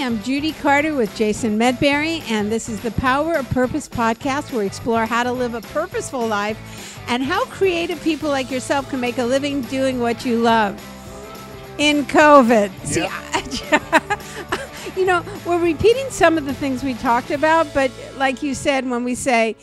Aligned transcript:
I'm 0.00 0.22
Judy 0.22 0.52
Carter 0.52 0.94
with 0.94 1.14
Jason 1.16 1.58
Medberry, 1.58 2.22
and 2.30 2.52
this 2.52 2.68
is 2.68 2.80
the 2.80 2.92
Power 2.92 3.34
of 3.34 3.50
Purpose 3.50 3.88
podcast 3.88 4.52
where 4.52 4.60
we 4.60 4.66
explore 4.66 5.04
how 5.06 5.24
to 5.24 5.32
live 5.32 5.54
a 5.54 5.60
purposeful 5.60 6.26
life 6.26 6.98
and 7.08 7.22
how 7.22 7.44
creative 7.46 8.00
people 8.02 8.30
like 8.30 8.48
yourself 8.50 8.88
can 8.90 9.00
make 9.00 9.18
a 9.18 9.24
living 9.24 9.60
doing 9.62 9.98
what 10.00 10.24
you 10.24 10.38
love 10.38 10.80
in 11.78 12.04
COVID. 12.04 12.70
See, 12.86 13.06
I, 13.06 14.88
you 14.96 15.04
know, 15.04 15.24
we're 15.44 15.58
repeating 15.62 16.08
some 16.10 16.38
of 16.38 16.46
the 16.46 16.54
things 16.54 16.84
we 16.84 16.94
talked 16.94 17.32
about, 17.32 17.74
but 17.74 17.90
like 18.16 18.42
you 18.42 18.54
said, 18.54 18.88
when 18.88 19.02
we 19.02 19.16
say 19.16 19.56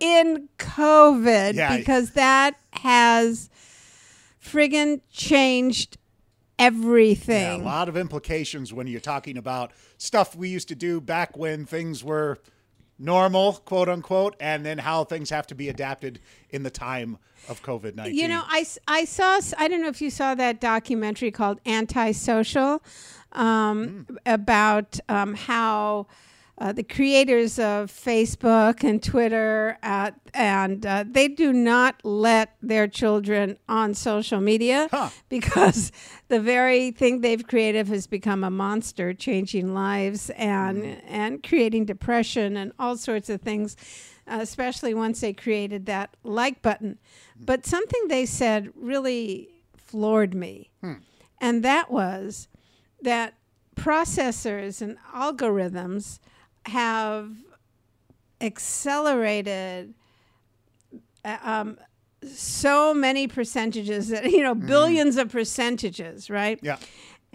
in 0.00 0.48
COVID, 0.58 1.54
Yeah. 1.54 1.76
because 1.76 2.12
that 2.12 2.58
has 2.72 3.50
friggin' 4.42 5.02
changed 5.12 5.97
everything. 6.58 7.60
Yeah, 7.60 7.64
a 7.64 7.68
lot 7.68 7.88
of 7.88 7.96
implications 7.96 8.72
when 8.72 8.86
you're 8.86 9.00
talking 9.00 9.36
about 9.36 9.72
stuff 9.96 10.34
we 10.34 10.48
used 10.48 10.68
to 10.68 10.74
do 10.74 11.00
back 11.00 11.36
when 11.36 11.66
things 11.66 12.02
were 12.02 12.38
normal, 12.98 13.54
quote 13.54 13.88
unquote, 13.88 14.36
and 14.40 14.64
then 14.66 14.78
how 14.78 15.04
things 15.04 15.30
have 15.30 15.46
to 15.48 15.54
be 15.54 15.68
adapted 15.68 16.20
in 16.50 16.62
the 16.62 16.70
time 16.70 17.18
of 17.48 17.62
COVID 17.62 17.94
19. 17.94 18.14
You 18.14 18.28
know, 18.28 18.42
I, 18.46 18.66
I 18.86 19.04
saw, 19.04 19.40
I 19.56 19.68
don't 19.68 19.80
know 19.80 19.88
if 19.88 20.02
you 20.02 20.10
saw 20.10 20.34
that 20.34 20.60
documentary 20.60 21.30
called 21.30 21.60
Antisocial 21.64 22.82
um, 23.32 24.06
about 24.26 24.98
um, 25.08 25.34
how 25.34 26.06
uh, 26.60 26.72
the 26.72 26.82
creators 26.82 27.58
of 27.58 27.88
Facebook 27.90 28.82
and 28.82 29.00
Twitter, 29.02 29.78
uh, 29.82 30.10
and 30.34 30.84
uh, 30.84 31.04
they 31.08 31.28
do 31.28 31.52
not 31.52 32.00
let 32.04 32.56
their 32.60 32.88
children 32.88 33.56
on 33.68 33.94
social 33.94 34.40
media 34.40 34.88
Huh. 34.90 35.10
because 35.28 35.92
the 36.28 36.40
very 36.40 36.90
thing 36.90 37.20
they've 37.20 37.46
created 37.46 37.86
has 37.88 38.06
become 38.08 38.42
a 38.42 38.50
monster, 38.50 39.14
changing 39.14 39.72
lives 39.72 40.30
and 40.30 41.00
and 41.06 41.42
creating 41.44 41.84
depression 41.86 42.56
and 42.56 42.72
all 42.78 42.96
sorts 42.96 43.30
of 43.30 43.40
things. 43.40 43.76
uh, 44.26 44.38
Especially 44.40 44.92
once 44.94 45.20
they 45.20 45.32
created 45.32 45.86
that 45.86 46.16
like 46.24 46.60
button, 46.60 46.98
but 47.38 47.64
something 47.66 48.08
they 48.08 48.26
said 48.26 48.70
really 48.74 49.48
floored 49.76 50.34
me, 50.34 50.70
and 51.40 51.62
that 51.64 51.88
was 51.90 52.48
that 53.00 53.34
processors 53.76 54.82
and 54.82 54.98
algorithms 55.14 56.18
have 56.66 57.30
accelerated 58.40 59.94
uh, 61.24 61.36
um, 61.42 61.78
so 62.26 62.92
many 62.94 63.26
percentages 63.28 64.08
that 64.08 64.24
you 64.30 64.42
know 64.42 64.54
billions 64.54 65.16
of 65.16 65.30
percentages 65.30 66.28
right 66.30 66.58
yeah. 66.62 66.76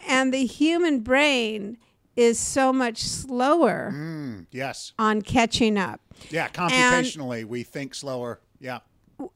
and 0.08 0.34
the 0.34 0.46
human 0.46 1.00
brain 1.02 1.78
is 2.16 2.38
so 2.40 2.72
much 2.72 3.00
slower 3.02 3.92
Mm, 3.94 4.46
yes. 4.52 4.94
on 5.00 5.22
catching 5.24 5.78
up 5.78 6.00
Yeah. 6.30 6.48
Computationally, 6.50 7.44
we 7.44 7.64
think 7.64 7.96
slower. 7.96 8.40
Yeah. 8.60 8.80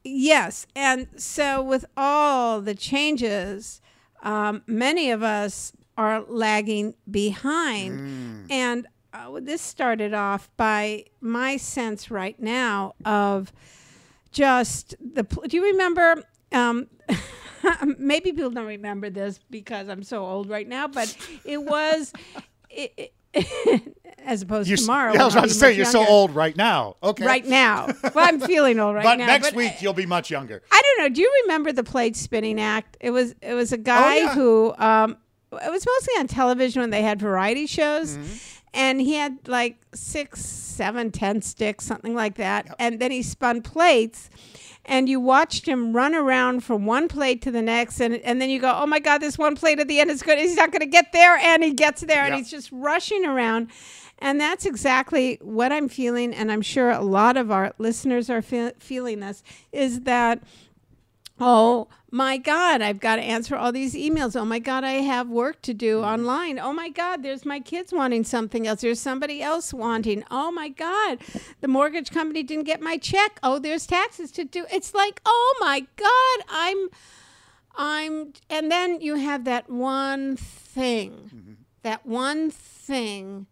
Yes. 0.04 0.66
And 0.76 1.08
so, 1.16 1.60
with 1.60 1.84
all 1.96 2.60
the 2.60 2.74
changes, 2.76 3.80
um, 4.22 4.62
many 4.66 5.10
of 5.10 5.22
us 5.24 5.72
are 5.96 6.20
lagging 6.28 6.94
behind. 7.10 8.46
And 8.50 8.86
uh, 9.18 9.40
this 9.40 9.60
started 9.60 10.14
off 10.14 10.48
by 10.56 11.04
my 11.20 11.56
sense 11.56 12.10
right 12.10 12.38
now 12.40 12.94
of 13.04 13.52
just 14.30 14.94
the. 15.00 15.24
pl- 15.24 15.44
Do 15.44 15.56
you 15.56 15.64
remember? 15.64 16.22
Um, 16.52 16.88
maybe 17.98 18.32
people 18.32 18.50
don't 18.50 18.66
remember 18.66 19.10
this 19.10 19.40
because 19.50 19.88
I'm 19.88 20.02
so 20.02 20.24
old 20.24 20.48
right 20.48 20.68
now, 20.68 20.88
but 20.88 21.16
it 21.44 21.62
was. 21.62 22.12
It, 22.70 22.92
it- 22.96 23.14
as 24.24 24.42
opposed 24.42 24.68
You're, 24.68 24.76
to 24.76 24.82
tomorrow. 24.82 25.14
yeah, 25.14 25.22
I 25.22 25.24
was 25.24 25.34
about 25.34 25.48
to 25.48 25.54
say, 25.54 25.72
you're 25.72 25.84
so 25.84 26.06
old 26.06 26.34
right 26.34 26.56
now. 26.56 26.96
Okay. 27.02 27.24
Right 27.24 27.46
now. 27.46 27.88
Well, 28.02 28.28
I'm 28.28 28.40
feeling 28.40 28.78
old 28.78 28.94
right 28.94 29.04
but 29.04 29.16
now. 29.16 29.26
next 29.26 29.50
but 29.50 29.56
next 29.56 29.72
week, 29.74 29.82
you'll 29.82 29.94
be 29.94 30.06
much 30.06 30.30
younger. 30.30 30.62
I 30.70 30.82
don't 30.82 31.04
know. 31.04 31.14
Do 31.14 31.22
you 31.22 31.42
remember 31.44 31.72
the 31.72 31.82
plate 31.82 32.14
spinning 32.14 32.60
act? 32.60 32.96
It 33.00 33.10
was 33.10 33.34
it 33.42 33.54
was 33.54 33.72
a 33.72 33.78
guy 33.78 34.18
yeah. 34.18 34.34
who 34.34 34.74
um 34.78 35.16
it 35.52 35.70
was 35.70 35.84
mostly 35.86 36.14
on 36.18 36.26
television 36.26 36.80
when 36.80 36.90
they 36.90 37.02
had 37.02 37.20
variety 37.20 37.66
shows. 37.66 38.16
Mm-hmm. 38.16 38.57
And 38.74 39.00
he 39.00 39.14
had 39.14 39.38
like 39.46 39.78
six, 39.94 40.44
seven, 40.44 41.10
ten 41.10 41.42
sticks, 41.42 41.84
something 41.84 42.14
like 42.14 42.36
that. 42.36 42.74
And 42.78 43.00
then 43.00 43.10
he 43.10 43.22
spun 43.22 43.62
plates 43.62 44.30
and 44.84 45.08
you 45.08 45.20
watched 45.20 45.66
him 45.66 45.92
run 45.94 46.14
around 46.14 46.64
from 46.64 46.86
one 46.86 47.08
plate 47.08 47.42
to 47.42 47.50
the 47.50 47.62
next 47.62 48.00
and, 48.00 48.14
and 48.16 48.40
then 48.40 48.50
you 48.50 48.60
go, 48.60 48.72
Oh 48.74 48.86
my 48.86 48.98
God, 49.00 49.18
this 49.18 49.36
one 49.36 49.54
plate 49.54 49.78
at 49.80 49.88
the 49.88 50.00
end 50.00 50.10
is 50.10 50.22
good. 50.22 50.38
He's 50.38 50.56
not 50.56 50.72
gonna 50.72 50.86
get 50.86 51.12
there 51.12 51.36
and 51.36 51.62
he 51.62 51.72
gets 51.72 52.02
there 52.02 52.24
and 52.24 52.34
he's 52.34 52.50
just 52.50 52.70
rushing 52.72 53.24
around. 53.24 53.68
And 54.20 54.40
that's 54.40 54.66
exactly 54.66 55.38
what 55.42 55.72
I'm 55.72 55.88
feeling, 55.88 56.34
and 56.34 56.50
I'm 56.50 56.62
sure 56.62 56.90
a 56.90 57.02
lot 57.02 57.36
of 57.36 57.52
our 57.52 57.72
listeners 57.78 58.28
are 58.28 58.42
fe- 58.42 58.72
feeling 58.80 59.20
this. 59.20 59.44
Is 59.70 60.00
that 60.00 60.42
Oh 61.40 61.88
my 62.10 62.38
God, 62.38 62.80
I've 62.80 63.00
got 63.00 63.16
to 63.16 63.22
answer 63.22 63.54
all 63.54 63.70
these 63.70 63.94
emails. 63.94 64.34
Oh 64.34 64.44
my 64.44 64.58
God, 64.58 64.82
I 64.82 64.94
have 64.94 65.28
work 65.28 65.60
to 65.62 65.74
do 65.74 66.00
mm. 66.00 66.04
online. 66.04 66.58
Oh 66.58 66.72
my 66.72 66.88
God, 66.88 67.22
there's 67.22 67.44
my 67.44 67.60
kids 67.60 67.92
wanting 67.92 68.24
something 68.24 68.66
else. 68.66 68.80
There's 68.80 69.00
somebody 69.00 69.42
else 69.42 69.74
wanting. 69.74 70.24
Oh 70.30 70.50
my 70.50 70.68
God, 70.68 71.18
the 71.60 71.68
mortgage 71.68 72.10
company 72.10 72.42
didn't 72.42 72.64
get 72.64 72.80
my 72.80 72.96
check. 72.96 73.38
Oh, 73.42 73.58
there's 73.58 73.86
taxes 73.86 74.30
to 74.32 74.44
do. 74.44 74.66
It's 74.72 74.94
like, 74.94 75.20
oh 75.26 75.56
my 75.60 75.86
God, 75.96 76.46
I'm, 76.48 76.88
I'm, 77.76 78.32
and 78.48 78.70
then 78.70 79.00
you 79.00 79.16
have 79.16 79.44
that 79.44 79.68
one 79.68 80.36
thing, 80.36 81.30
mm-hmm. 81.34 81.52
that 81.82 82.06
one 82.06 82.50
thing 82.50 83.46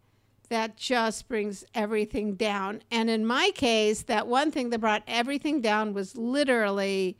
that 0.49 0.77
just 0.77 1.27
brings 1.27 1.63
everything 1.75 2.35
down. 2.35 2.81
And 2.89 3.09
in 3.09 3.25
my 3.25 3.51
case, 3.53 4.03
that 4.03 4.27
one 4.27 4.49
thing 4.49 4.69
that 4.71 4.79
brought 4.79 5.03
everything 5.07 5.61
down 5.61 5.93
was 5.93 6.15
literally 6.15 7.17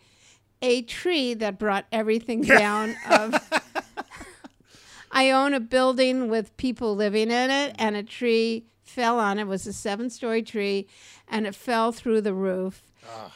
a 0.61 0.81
tree 0.83 1.33
that 1.35 1.59
brought 1.59 1.85
everything 1.91 2.41
down 2.41 2.95
of 3.09 3.35
I 5.11 5.31
own 5.31 5.53
a 5.53 5.59
building 5.59 6.29
with 6.29 6.55
people 6.57 6.95
living 6.95 7.31
in 7.31 7.49
it 7.49 7.75
and 7.79 7.95
a 7.95 8.03
tree 8.03 8.65
fell 8.83 9.19
on 9.19 9.37
it. 9.39 9.43
It 9.43 9.47
was 9.47 9.65
a 9.67 9.73
seven-story 9.73 10.43
tree 10.43 10.87
and 11.27 11.47
it 11.47 11.55
fell 11.55 11.91
through 11.91 12.21
the 12.21 12.33
roof. 12.33 12.83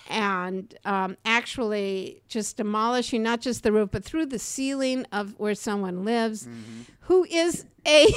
And 0.09 0.75
um, 0.83 1.15
actually, 1.23 2.21
just 2.27 2.57
demolishing 2.57 3.23
not 3.23 3.39
just 3.39 3.63
the 3.63 3.71
roof, 3.71 3.89
but 3.91 4.03
through 4.03 4.25
the 4.25 4.37
ceiling 4.39 5.05
of 5.13 5.39
where 5.39 5.55
someone 5.55 6.03
lives, 6.03 6.45
who 7.01 7.23
is 7.23 7.65
a 7.87 8.07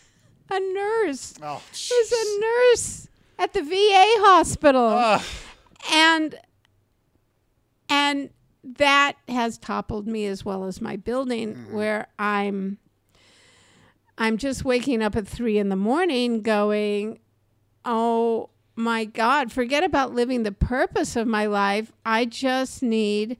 a 0.50 0.58
nurse 0.60 1.34
Oh, 1.40 1.62
who's 1.70 2.12
a 2.12 2.40
nurse 2.40 3.08
at 3.38 3.52
the 3.52 3.62
VA 3.62 4.04
hospital. 4.26 4.88
Ugh. 4.88 5.22
And 5.92 6.34
and 7.88 8.30
that 8.64 9.16
has 9.28 9.58
toppled 9.58 10.06
me 10.06 10.26
as 10.26 10.44
well 10.44 10.64
as 10.64 10.80
my 10.80 10.96
building 10.96 11.54
mm-hmm. 11.54 11.74
where 11.74 12.06
I'm 12.18 12.78
I'm 14.16 14.38
just 14.38 14.64
waking 14.64 15.02
up 15.02 15.16
at 15.16 15.26
three 15.26 15.58
in 15.58 15.68
the 15.68 15.76
morning 15.76 16.42
going, 16.42 17.18
Oh 17.84 18.50
my 18.76 19.04
God, 19.04 19.52
forget 19.52 19.84
about 19.84 20.14
living 20.14 20.42
the 20.42 20.52
purpose 20.52 21.16
of 21.16 21.26
my 21.26 21.46
life. 21.46 21.92
I 22.04 22.24
just 22.24 22.82
need 22.82 23.36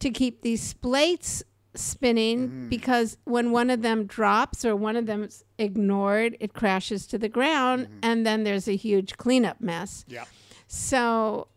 to 0.00 0.10
keep 0.10 0.42
these 0.42 0.74
plates 0.74 1.42
spinning 1.74 2.48
mm-hmm. 2.48 2.68
because 2.68 3.16
when 3.24 3.50
one 3.50 3.70
of 3.70 3.82
them 3.82 4.06
drops 4.06 4.64
or 4.64 4.74
one 4.76 4.96
of 4.96 5.06
them's 5.06 5.44
ignored, 5.58 6.36
it 6.40 6.52
crashes 6.52 7.06
to 7.08 7.18
the 7.18 7.28
ground 7.28 7.86
mm-hmm. 7.86 7.98
and 8.02 8.26
then 8.26 8.44
there's 8.44 8.68
a 8.68 8.76
huge 8.76 9.16
cleanup 9.16 9.60
mess. 9.60 10.04
Yeah. 10.08 10.24
So 10.66 11.48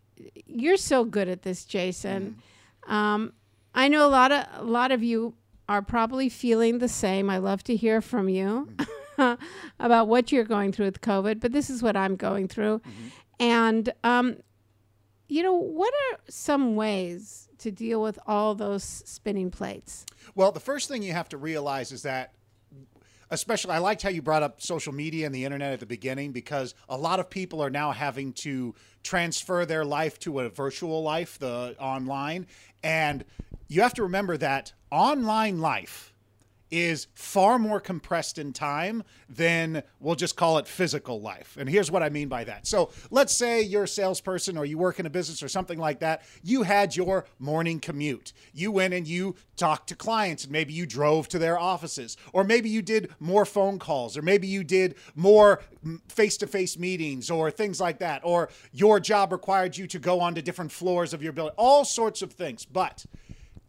you're 0.46 0.78
so 0.78 1.04
good 1.04 1.28
at 1.28 1.42
this, 1.42 1.66
Jason. 1.66 2.38
Um, 2.88 3.34
I 3.74 3.88
know 3.88 4.08
a 4.08 4.10
lot 4.10 4.32
of 4.32 4.46
a 4.56 4.64
lot 4.64 4.92
of 4.92 5.04
you 5.04 5.36
are 5.68 5.82
probably 5.82 6.30
feeling 6.30 6.80
the 6.80 6.88
same. 6.88 7.30
I 7.30 7.40
love 7.40 7.64
to 7.64 7.76
hear 7.76 8.02
from 8.02 8.30
you 8.30 8.70
about 9.80 10.08
what 10.08 10.32
you're 10.32 10.44
going 10.44 10.72
through 10.72 10.86
with 10.86 11.02
COVID, 11.02 11.40
but 11.40 11.52
this 11.52 11.70
is 11.70 11.82
what 11.82 11.98
I'm 11.98 12.16
going 12.16 12.48
through. 12.48 12.82
And 13.40 13.92
um, 14.04 14.38
you 15.28 15.44
know, 15.44 15.54
what 15.54 15.94
are 15.94 16.20
some 16.30 16.76
ways 16.76 17.50
to 17.60 17.72
deal 17.72 18.02
with 18.02 18.20
all 18.28 18.56
those 18.56 18.84
spinning 18.84 19.50
plates? 19.50 20.06
Well, 20.36 20.52
the 20.52 20.60
first 20.60 20.88
thing 20.88 21.02
you 21.02 21.14
have 21.14 21.30
to 21.30 21.38
realize 21.38 21.92
is 21.92 22.04
that, 22.04 22.34
especially, 23.32 23.72
I 23.72 23.80
liked 23.80 24.04
how 24.04 24.10
you 24.10 24.22
brought 24.22 24.44
up 24.44 24.62
social 24.62 24.94
media 24.94 25.26
and 25.26 25.34
the 25.34 25.46
internet 25.46 25.74
at 25.74 25.80
the 25.80 25.86
beginning 25.86 26.32
because 26.32 26.76
a 26.88 26.98
lot 26.98 27.20
of 27.20 27.30
people 27.30 27.62
are 27.64 27.70
now 27.72 27.92
having 27.92 28.34
to 28.34 28.76
transfer 29.04 29.66
their 29.66 29.84
life 29.86 30.20
to 30.20 30.42
a 30.42 30.50
virtual 30.50 31.02
life, 31.02 31.40
the 31.40 31.76
online. 31.80 32.46
And 32.86 33.26
you 33.68 33.82
have 33.82 33.96
to 33.96 34.04
remember 34.04 34.38
that 34.38 34.72
online 34.92 35.60
life 35.60 36.14
is 36.72 37.08
far 37.14 37.60
more 37.60 37.80
compressed 37.80 38.38
in 38.38 38.52
time 38.52 39.04
than 39.30 39.84
we'll 40.00 40.16
just 40.16 40.36
call 40.36 40.58
it 40.58 40.68
physical 40.68 41.22
life. 41.22 41.58
And 41.60 41.70
here's 41.70 41.92
what 41.92 42.04
I 42.04 42.10
mean 42.10 42.28
by 42.28 42.44
that. 42.44 42.66
So 42.68 42.92
let's 43.12 43.34
say 43.34 43.62
you're 43.62 43.84
a 43.84 43.88
salesperson 43.88 44.58
or 44.58 44.66
you 44.66 44.78
work 44.78 45.00
in 45.00 45.06
a 45.06 45.10
business 45.10 45.44
or 45.44 45.48
something 45.48 45.78
like 45.78 46.00
that. 46.00 46.24
You 46.44 46.64
had 46.64 46.96
your 46.96 47.26
morning 47.40 47.80
commute. 47.80 48.34
You 48.54 48.72
went 48.72 48.94
and 48.94 49.08
you 49.08 49.36
talked 49.56 49.90
to 49.90 49.96
clients 49.96 50.44
and 50.44 50.52
maybe 50.52 50.74
you 50.74 50.86
drove 50.86 51.28
to 51.30 51.40
their 51.40 51.60
offices 51.60 52.18
or 52.34 52.44
maybe 52.44 52.70
you 52.70 52.82
did 52.82 53.12
more 53.20 53.46
phone 53.46 53.80
calls 53.80 54.18
or 54.18 54.22
maybe 54.22 54.48
you 54.48 54.64
did 54.64 54.96
more 55.16 55.62
face-to-face 56.10 56.80
meetings 56.80 57.30
or 57.30 57.52
things 57.52 57.80
like 57.80 58.00
that 58.00 58.22
or 58.24 58.50
your 58.72 59.00
job 59.00 59.32
required 59.32 59.78
you 59.78 59.88
to 59.88 60.00
go 60.00 60.20
onto 60.20 60.42
different 60.42 60.72
floors 60.72 61.14
of 61.14 61.22
your 61.22 61.32
building. 61.32 61.54
All 61.58 61.86
sorts 61.86 62.22
of 62.22 62.34
things. 62.34 62.66
But 62.66 63.06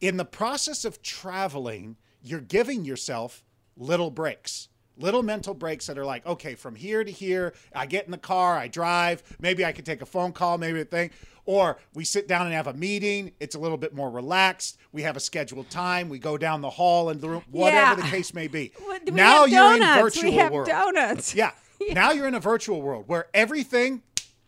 in 0.01 0.17
the 0.17 0.25
process 0.25 0.85
of 0.85 1.03
traveling, 1.03 1.97
you're 2.29 2.41
giving 2.41 2.85
yourself 2.85 3.45
little 3.77 4.11
breaks 4.11 4.69
little 4.99 5.23
mental 5.23 5.53
breaks 5.53 5.87
that 5.87 5.99
are 5.99 6.07
like 6.07 6.25
okay 6.27 6.55
from 6.55 6.75
here 6.75 7.05
to 7.05 7.11
here 7.13 7.53
i 7.75 7.85
get 7.87 8.07
in 8.07 8.11
the 8.11 8.19
car 8.19 8.57
i 8.57 8.67
drive 8.67 9.23
maybe 9.41 9.65
i 9.65 9.71
could 9.73 9.85
take 9.85 10.01
a 10.01 10.07
phone 10.07 10.33
call 10.33 10.57
maybe 10.57 10.81
a 10.81 10.85
thing 10.85 11.11
or 11.45 11.77
we 11.95 12.03
sit 12.05 12.27
down 12.27 12.47
and 12.47 12.55
have 12.55 12.67
a 12.67 12.73
meeting 12.73 13.31
it's 13.39 13.55
a 13.55 13.59
little 13.59 13.77
bit 13.77 13.95
more 13.95 14.11
relaxed 14.11 14.79
we 14.93 15.03
have 15.03 15.15
a 15.17 15.21
scheduled 15.21 15.69
time 15.69 16.09
we 16.09 16.19
go 16.19 16.39
down 16.39 16.63
the 16.63 16.71
hall 16.71 17.11
and 17.11 17.21
the 17.21 17.29
room 17.29 17.43
whatever 17.51 17.77
Yeah. 17.91 17.95
the 18.07 18.11
case 18.11 18.33
may 18.33 18.49
be 18.49 18.73
We 19.07 19.13
now 19.13 19.45
you're 19.45 19.75
in 19.75 19.81
virtual 19.83 20.31
we 20.31 20.37
have 20.37 20.51
world 20.53 20.69
donuts. 20.69 21.35
yeah. 21.35 21.51
Now 21.93 22.13
you're 22.13 22.27
in 22.27 22.35
a 22.35 22.41
virtual 22.41 22.81
world 22.81 23.05
where 23.07 23.27
everything 23.35 24.03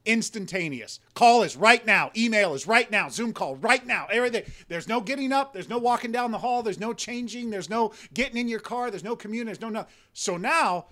instantaneous. 0.09 0.99
Call 1.15 1.43
is 1.43 1.55
right 1.55 1.85
now. 1.87 2.11
Email 2.17 2.55
is 2.55 2.67
right 2.67 2.91
now. 2.91 3.11
Zoom 3.11 3.33
call 3.33 3.57
right 3.57 3.87
now. 3.87 4.09
Everything. 4.11 4.43
There's 4.67 4.89
no 4.89 5.01
getting 5.01 5.33
up. 5.33 5.53
There's 5.53 5.69
no 5.69 5.79
walking 5.79 6.11
down 6.11 6.33
the 6.33 6.39
hall. 6.39 6.63
There's 6.63 6.81
no 6.81 6.95
changing. 6.95 7.51
There's 7.51 7.69
no 7.69 7.93
getting 8.15 8.39
in 8.39 8.49
your 8.49 8.59
car. 8.59 8.91
There's 8.91 9.05
no 9.05 9.15
commuting. 9.15 9.47
There's 9.47 9.61
no 9.61 9.69
nothing. 9.69 9.93
So 10.15 10.39
now, 10.39 10.87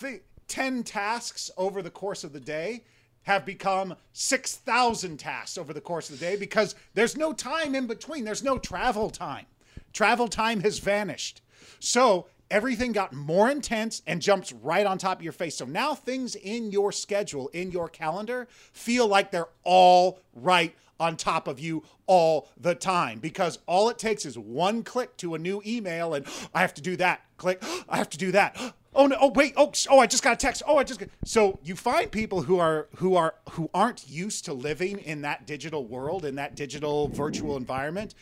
th- 0.00 0.22
10 0.48 0.82
tasks 0.82 1.50
over 1.56 1.80
the 1.82 1.90
course 1.90 2.24
of 2.24 2.32
the 2.32 2.40
day 2.40 2.84
have 3.22 3.46
become 3.46 3.94
6,000 4.12 5.18
tasks 5.18 5.56
over 5.56 5.72
the 5.72 5.80
course 5.80 6.10
of 6.10 6.18
the 6.18 6.24
day 6.24 6.34
because 6.34 6.74
there's 6.94 7.16
no 7.16 7.32
time 7.32 7.74
in 7.74 7.86
between. 7.86 8.24
There's 8.24 8.42
no 8.42 8.58
travel 8.58 9.08
time. 9.08 9.46
Travel 9.92 10.26
time 10.26 10.60
has 10.60 10.80
vanished. 10.80 11.42
So 11.78 12.26
everything 12.50 12.92
got 12.92 13.12
more 13.12 13.50
intense 13.50 14.02
and 14.06 14.22
jumps 14.22 14.52
right 14.52 14.86
on 14.86 14.98
top 14.98 15.18
of 15.18 15.22
your 15.22 15.32
face. 15.32 15.56
So 15.56 15.64
now 15.64 15.94
things 15.94 16.34
in 16.34 16.70
your 16.70 16.92
schedule, 16.92 17.48
in 17.48 17.70
your 17.70 17.88
calendar, 17.88 18.48
feel 18.72 19.06
like 19.06 19.30
they're 19.30 19.48
all 19.64 20.20
right 20.34 20.74
on 21.00 21.16
top 21.16 21.46
of 21.46 21.60
you 21.60 21.82
all 22.06 22.48
the 22.60 22.74
time 22.74 23.20
because 23.20 23.58
all 23.66 23.88
it 23.88 23.98
takes 23.98 24.26
is 24.26 24.38
one 24.38 24.82
click 24.82 25.16
to 25.18 25.34
a 25.34 25.38
new 25.38 25.62
email 25.64 26.14
and 26.14 26.26
oh, 26.26 26.48
I 26.54 26.60
have 26.60 26.74
to 26.74 26.82
do 26.82 26.96
that. 26.96 27.20
Click, 27.36 27.58
oh, 27.62 27.84
I 27.88 27.98
have 27.98 28.10
to 28.10 28.18
do 28.18 28.32
that. 28.32 28.74
Oh 28.94 29.06
no, 29.06 29.16
oh 29.20 29.30
wait, 29.30 29.54
oh 29.56 29.70
oh 29.90 30.00
I 30.00 30.06
just 30.06 30.24
got 30.24 30.32
a 30.32 30.36
text. 30.36 30.62
Oh, 30.66 30.76
I 30.76 30.82
just 30.82 30.98
got 30.98 31.08
So 31.24 31.60
you 31.62 31.76
find 31.76 32.10
people 32.10 32.42
who 32.42 32.58
are 32.58 32.88
who 32.96 33.14
are 33.14 33.34
who 33.50 33.70
aren't 33.72 34.08
used 34.08 34.44
to 34.46 34.52
living 34.52 34.98
in 34.98 35.22
that 35.22 35.46
digital 35.46 35.86
world 35.86 36.24
in 36.24 36.34
that 36.36 36.56
digital 36.56 37.06
virtual 37.08 37.56
environment 37.56 38.14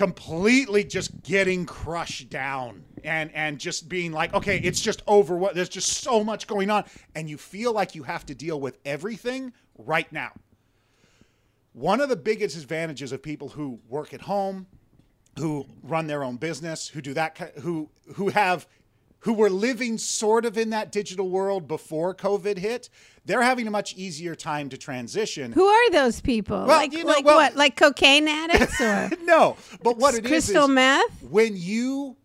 completely 0.00 0.82
just 0.82 1.22
getting 1.22 1.66
crushed 1.66 2.30
down 2.30 2.82
and 3.04 3.30
and 3.34 3.58
just 3.58 3.86
being 3.86 4.12
like 4.12 4.32
okay 4.32 4.56
it's 4.56 4.80
just 4.80 5.02
over 5.06 5.36
what 5.36 5.54
there's 5.54 5.68
just 5.68 5.88
so 5.98 6.24
much 6.24 6.46
going 6.46 6.70
on. 6.70 6.84
And 7.14 7.28
you 7.28 7.36
feel 7.36 7.74
like 7.74 7.94
you 7.94 8.04
have 8.04 8.24
to 8.26 8.34
deal 8.34 8.58
with 8.58 8.78
everything 8.86 9.52
right 9.76 10.10
now. 10.10 10.30
One 11.74 12.00
of 12.00 12.08
the 12.08 12.16
biggest 12.16 12.56
advantages 12.56 13.12
of 13.12 13.22
people 13.22 13.50
who 13.50 13.78
work 13.90 14.14
at 14.14 14.22
home 14.22 14.68
who 15.38 15.66
run 15.82 16.06
their 16.06 16.24
own 16.24 16.38
business 16.38 16.88
who 16.88 17.02
do 17.02 17.12
that 17.12 17.36
who 17.60 17.90
who 18.14 18.30
have 18.30 18.66
who 19.20 19.32
were 19.34 19.50
living 19.50 19.98
sort 19.98 20.44
of 20.44 20.56
in 20.56 20.70
that 20.70 20.90
digital 20.92 21.28
world 21.28 21.68
before 21.68 22.14
covid 22.14 22.58
hit 22.58 22.88
they're 23.26 23.42
having 23.42 23.66
a 23.66 23.70
much 23.70 23.94
easier 23.96 24.34
time 24.34 24.68
to 24.70 24.78
transition 24.78 25.52
Who 25.52 25.66
are 25.66 25.90
those 25.90 26.20
people? 26.20 26.64
like 26.66 26.92
you 26.92 27.04
know, 27.04 27.10
like 27.10 27.24
well- 27.24 27.36
what? 27.36 27.56
Like 27.56 27.76
cocaine 27.76 28.26
addicts 28.28 28.80
or 28.80 29.10
no 29.24 29.56
but 29.82 29.96
what 29.98 30.14
it 30.14 30.24
is 30.24 30.30
crystal 30.30 30.64
is 30.64 30.70
meth? 30.70 31.22
when 31.22 31.52
you 31.56 32.16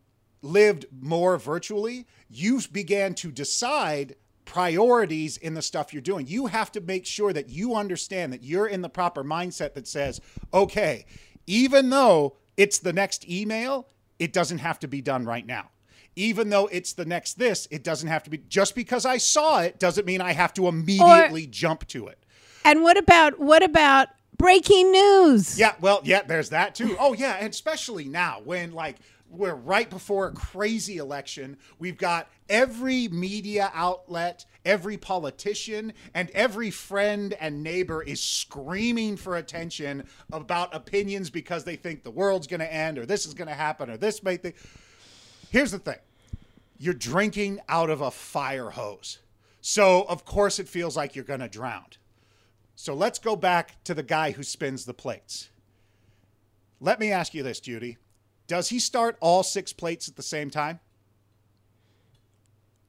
lived 0.42 0.86
more 1.01 1.38
virtually, 1.38 2.06
you 2.30 2.62
began 2.71 3.15
to 3.15 3.31
decide 3.31 4.15
priorities 4.45 5.38
in 5.38 5.56
the 5.56 5.62
stuff 5.62 5.91
you're 5.91 6.01
doing. 6.03 6.27
You 6.27 6.45
have 6.45 6.71
to 6.74 6.81
make 6.81 7.06
sure 7.06 7.33
that 7.33 7.50
you 7.50 7.75
understand 7.75 8.31
that 8.31 8.44
you're 8.44 8.68
in 8.68 8.81
the 8.83 8.89
proper 8.89 9.24
mindset 9.24 9.74
that 9.74 9.88
says, 9.88 10.21
okay, 10.53 11.06
even 11.48 11.89
though 11.89 12.38
it's 12.57 12.77
the 12.77 12.94
next 12.94 13.27
email, 13.27 13.88
it 14.19 14.33
doesn't 14.33 14.59
have 14.59 14.77
to 14.80 14.88
be 14.88 15.01
done 15.01 15.25
right 15.25 15.45
now. 15.48 15.71
Even 16.15 16.50
though 16.50 16.67
it's 16.67 16.94
the 16.94 17.06
next 17.06 17.38
this, 17.38 17.67
it 17.71 17.83
doesn't 17.83 18.07
have 18.07 18.23
to 18.23 18.29
be. 18.29 18.38
Just 18.38 18.75
because 18.75 19.06
I 19.06 19.17
saw 19.17 19.62
it 19.62 19.79
doesn't 19.79 20.06
mean 20.06 20.21
I 20.21 20.33
have 20.33 20.53
to 20.56 20.67
immediately 20.67 21.45
jump 21.47 21.88
to 21.88 22.07
it. 22.07 22.23
And 22.63 22.81
what 22.81 22.97
about 22.97 23.39
what 23.39 23.63
about 23.63 24.09
breaking 24.38 24.91
news? 24.91 25.59
Yeah, 25.59 25.75
well, 25.79 26.01
yeah, 26.03 26.23
there's 26.23 26.50
that 26.50 26.75
too. 26.75 26.95
Oh, 27.00 27.13
yeah, 27.13 27.38
and 27.39 27.50
especially 27.50 28.06
now 28.06 28.41
when 28.44 28.71
like 28.73 28.97
we're 29.29 29.56
right 29.56 29.89
before 29.89 30.27
a 30.27 30.31
crazy 30.31 30.97
election, 30.97 31.57
we've 31.79 31.97
got 31.97 32.29
every 32.47 33.07
media 33.07 33.71
outlet, 33.73 34.45
every 34.63 34.97
politician, 34.97 35.94
and 36.13 36.29
every 36.31 36.71
friend 36.71 37.33
and 37.39 37.62
neighbor 37.63 38.01
is 38.01 38.21
screaming 38.21 39.17
for 39.17 39.35
attention 39.35 40.06
about 40.31 40.73
opinions 40.73 41.29
because 41.29 41.63
they 41.63 41.75
think 41.75 42.03
the 42.03 42.12
world's 42.12 42.47
going 42.47 42.59
to 42.59 42.73
end 42.73 42.97
or 42.97 43.06
this 43.06 43.25
is 43.25 43.33
going 43.33 43.47
to 43.47 43.53
happen 43.53 43.89
or 43.89 43.97
this 43.97 44.23
may 44.23 44.38
think. 44.38 44.56
Here's 45.50 45.71
the 45.71 45.79
thing. 45.79 45.97
You're 46.77 46.94
drinking 46.94 47.60
out 47.69 47.89
of 47.89 48.01
a 48.01 48.12
fire 48.12 48.72
hose. 48.72 49.19
So, 49.62 50.04
of 50.04 50.25
course, 50.25 50.60
it 50.60 50.68
feels 50.68 50.95
like 50.95 51.16
you're 51.16 51.24
going 51.25 51.39
to 51.39 51.48
drown. 51.48 51.86
So 52.75 52.94
let's 52.94 53.19
go 53.19 53.36
back 53.36 53.81
to 53.86 53.94
the 53.94 54.04
guy 54.04 54.31
who 54.31 54.44
spins 54.44 54.86
the 54.86 54.94
plates. 54.94 55.50
Let 56.81 57.00
me 57.00 57.12
ask 57.12 57.33
you 57.33 57.42
this, 57.42 57.60
Judy. 57.60 57.98
Does 58.48 58.69
he 58.69 58.80
start 58.80 59.18
all 59.22 59.42
six 59.44 59.74
plates 59.74 60.07
at 60.07 60.18
the 60.18 60.22
same 60.22 60.50
time? 60.50 60.80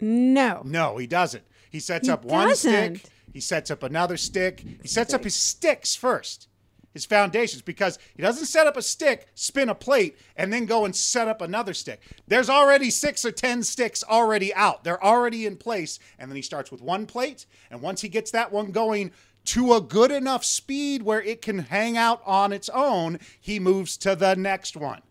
No. 0.01 0.63
No, 0.65 0.99
he 0.99 1.07
doesn't. 1.07 1.45
He 1.71 1.81
sets 1.81 2.09
He 2.09 2.13
up 2.13 2.25
one 2.25 2.49
doesn't. 2.49 2.97
stick, 2.97 3.11
he 3.33 3.41
sets 3.41 3.71
up 3.71 3.83
another 3.83 4.17
stick, 4.17 4.61
he 4.83 4.89
sets 4.89 5.15
up 5.15 5.25
his 5.25 5.35
sticks 5.35 5.95
first, 5.95 6.49
his 6.97 7.05
foundations, 7.07 7.63
because 7.63 7.99
he 8.17 8.23
doesn't 8.23 8.47
set 8.47 8.67
up 8.67 8.77
a 8.77 8.83
stick, 8.83 9.29
spin 9.35 9.69
a 9.69 9.75
plate, 9.75 10.19
and 10.37 10.53
then 10.53 10.67
go 10.67 10.85
and 10.85 10.97
set 10.97 11.29
up 11.29 11.41
another 11.43 11.75
stick. 11.75 12.01
There's 12.27 12.49
already 12.51 12.91
six 12.91 13.25
or 13.25 13.31
10 13.31 13.63
sticks 13.63 14.03
already 14.03 14.53
out. 14.55 14.83
They're 14.83 15.03
already 15.03 15.47
in 15.47 15.57
place. 15.57 15.99
And 16.19 16.31
then 16.31 16.37
he 16.37 16.43
starts 16.43 16.73
with 16.73 16.81
one 16.83 17.07
plate. 17.07 17.47
And 17.71 17.81
once 17.83 18.01
he 18.01 18.09
gets 18.09 18.31
that 18.33 18.51
one 18.51 18.73
going 18.73 19.13
to 19.47 19.75
a 19.75 19.81
good 19.81 20.11
enough 20.11 20.45
speed 20.45 21.03
where 21.03 21.23
it 21.23 21.41
can 21.43 21.59
hang 21.61 21.97
out 21.97 22.21
on 22.27 22.53
its 22.53 22.69
own, 22.71 23.19
he 23.41 23.61
moves 23.61 23.97
to 23.99 24.17
the 24.17 24.35
next 24.35 24.77
one. 24.77 25.03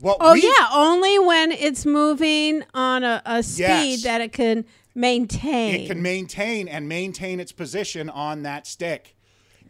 What 0.00 0.16
Oh 0.20 0.32
we've- 0.34 0.46
yeah, 0.46 0.68
only 0.74 1.18
when 1.20 1.52
it's 1.52 1.86
moving 1.86 2.64
on 2.74 3.04
a, 3.04 3.22
a 3.24 3.42
speed 3.42 3.60
Yes. 3.64 4.02
that 4.02 4.20
it 4.20 4.32
can 4.32 4.64
maintain. 4.94 5.74
it 5.76 5.86
can 5.86 6.02
maintain 6.02 6.68
and 6.68 6.88
maintain 6.88 7.40
its 7.40 7.52
position 7.52 8.10
on 8.10 8.42
that 8.42 8.66
stick. 8.66 9.14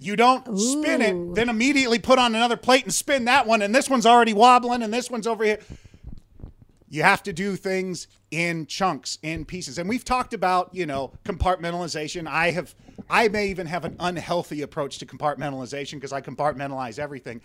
You 0.03 0.17
don't 0.17 0.59
spin 0.59 1.01
it, 1.01 1.35
then 1.35 1.49
immediately 1.49 1.99
put 1.99 2.19
on 2.19 2.35
another 2.35 2.57
plate 2.57 2.85
and 2.85 2.93
spin 2.93 3.27
that 3.27 3.47
one, 3.47 3.63
and 3.63 3.75
this 3.75 3.89
one's 3.89 4.07
already 4.07 4.33
wobbling, 4.33 4.83
and 4.83 4.93
this 4.93 5.11
one's 5.11 5.27
over 5.27 5.45
here. 5.45 5.61
You 6.89 7.05
have 7.05 7.23
to 7.23 7.33
do 7.33 7.57
things 7.57 8.09
in 8.31 8.67
chunks, 8.67 9.19
in 9.23 9.45
pieces. 9.45 9.79
And 9.79 9.89
we've 9.89 10.05
talked 10.05 10.35
about, 10.35 10.75
you 10.75 10.85
know, 10.85 11.13
compartmentalization. 11.25 12.27
I 12.27 12.51
have 12.51 12.75
I 13.09 13.29
may 13.29 13.49
even 13.49 13.67
have 13.67 13.85
an 13.85 13.97
unhealthy 14.01 14.63
approach 14.63 14.99
to 14.99 15.07
compartmentalization 15.07 15.93
because 15.95 16.13
I 16.13 16.21
compartmentalize 16.21 16.99
everything. 16.99 17.41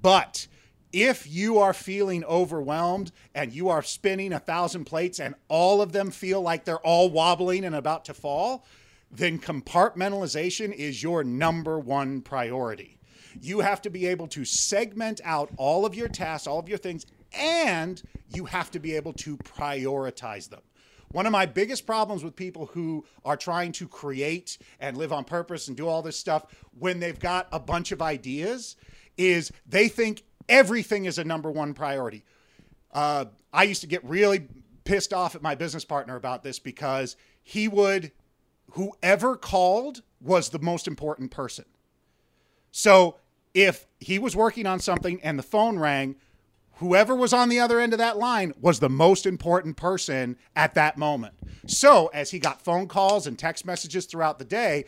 But 0.00 0.46
if 0.92 1.26
you 1.26 1.58
are 1.58 1.74
feeling 1.74 2.24
overwhelmed 2.24 3.12
and 3.34 3.52
you 3.52 3.68
are 3.68 3.82
spinning 3.82 4.32
a 4.32 4.38
thousand 4.38 4.84
plates 4.84 5.20
and 5.20 5.34
all 5.48 5.82
of 5.82 5.92
them 5.92 6.10
feel 6.10 6.40
like 6.40 6.64
they're 6.64 6.78
all 6.78 7.10
wobbling 7.10 7.64
and 7.64 7.74
about 7.74 8.06
to 8.06 8.14
fall, 8.14 8.64
then 9.10 9.38
compartmentalization 9.38 10.72
is 10.72 11.02
your 11.02 11.24
number 11.24 11.78
one 11.78 12.20
priority. 12.20 12.98
You 13.40 13.60
have 13.60 13.82
to 13.82 13.90
be 13.90 14.06
able 14.06 14.28
to 14.28 14.44
segment 14.44 15.20
out 15.24 15.50
all 15.56 15.84
of 15.84 15.94
your 15.94 16.08
tasks, 16.08 16.46
all 16.46 16.58
of 16.58 16.68
your 16.68 16.78
things, 16.78 17.06
and 17.32 18.02
you 18.34 18.46
have 18.46 18.70
to 18.72 18.78
be 18.78 18.96
able 18.96 19.12
to 19.14 19.36
prioritize 19.38 20.48
them. 20.48 20.62
One 21.12 21.26
of 21.26 21.32
my 21.32 21.46
biggest 21.46 21.86
problems 21.86 22.24
with 22.24 22.34
people 22.34 22.66
who 22.66 23.04
are 23.24 23.36
trying 23.36 23.72
to 23.72 23.86
create 23.86 24.58
and 24.80 24.96
live 24.96 25.12
on 25.12 25.24
purpose 25.24 25.68
and 25.68 25.76
do 25.76 25.86
all 25.86 26.02
this 26.02 26.18
stuff 26.18 26.46
when 26.78 26.98
they've 26.98 27.18
got 27.18 27.48
a 27.52 27.60
bunch 27.60 27.92
of 27.92 28.02
ideas 28.02 28.76
is 29.16 29.52
they 29.66 29.88
think 29.88 30.24
everything 30.48 31.04
is 31.04 31.18
a 31.18 31.24
number 31.24 31.50
one 31.50 31.74
priority. 31.74 32.24
Uh, 32.92 33.26
I 33.52 33.64
used 33.64 33.82
to 33.82 33.86
get 33.86 34.04
really 34.04 34.48
pissed 34.84 35.12
off 35.12 35.34
at 35.34 35.42
my 35.42 35.54
business 35.54 35.84
partner 35.84 36.16
about 36.16 36.42
this 36.42 36.58
because 36.58 37.16
he 37.42 37.68
would, 37.68 38.12
whoever 38.72 39.36
called 39.36 40.02
was 40.20 40.50
the 40.50 40.58
most 40.58 40.86
important 40.86 41.30
person. 41.30 41.64
So 42.70 43.16
if 43.54 43.86
he 44.00 44.18
was 44.18 44.36
working 44.36 44.66
on 44.66 44.80
something 44.80 45.20
and 45.22 45.38
the 45.38 45.42
phone 45.42 45.78
rang, 45.78 46.16
whoever 46.74 47.14
was 47.14 47.32
on 47.32 47.48
the 47.48 47.58
other 47.58 47.80
end 47.80 47.92
of 47.92 47.98
that 47.98 48.18
line 48.18 48.52
was 48.60 48.80
the 48.80 48.88
most 48.88 49.26
important 49.26 49.76
person 49.76 50.36
at 50.54 50.74
that 50.74 50.98
moment. 50.98 51.34
So, 51.66 52.08
as 52.08 52.30
he 52.30 52.38
got 52.38 52.62
phone 52.62 52.86
calls 52.86 53.26
and 53.26 53.38
text 53.38 53.64
messages 53.64 54.06
throughout 54.06 54.38
the 54.38 54.44
day, 54.44 54.84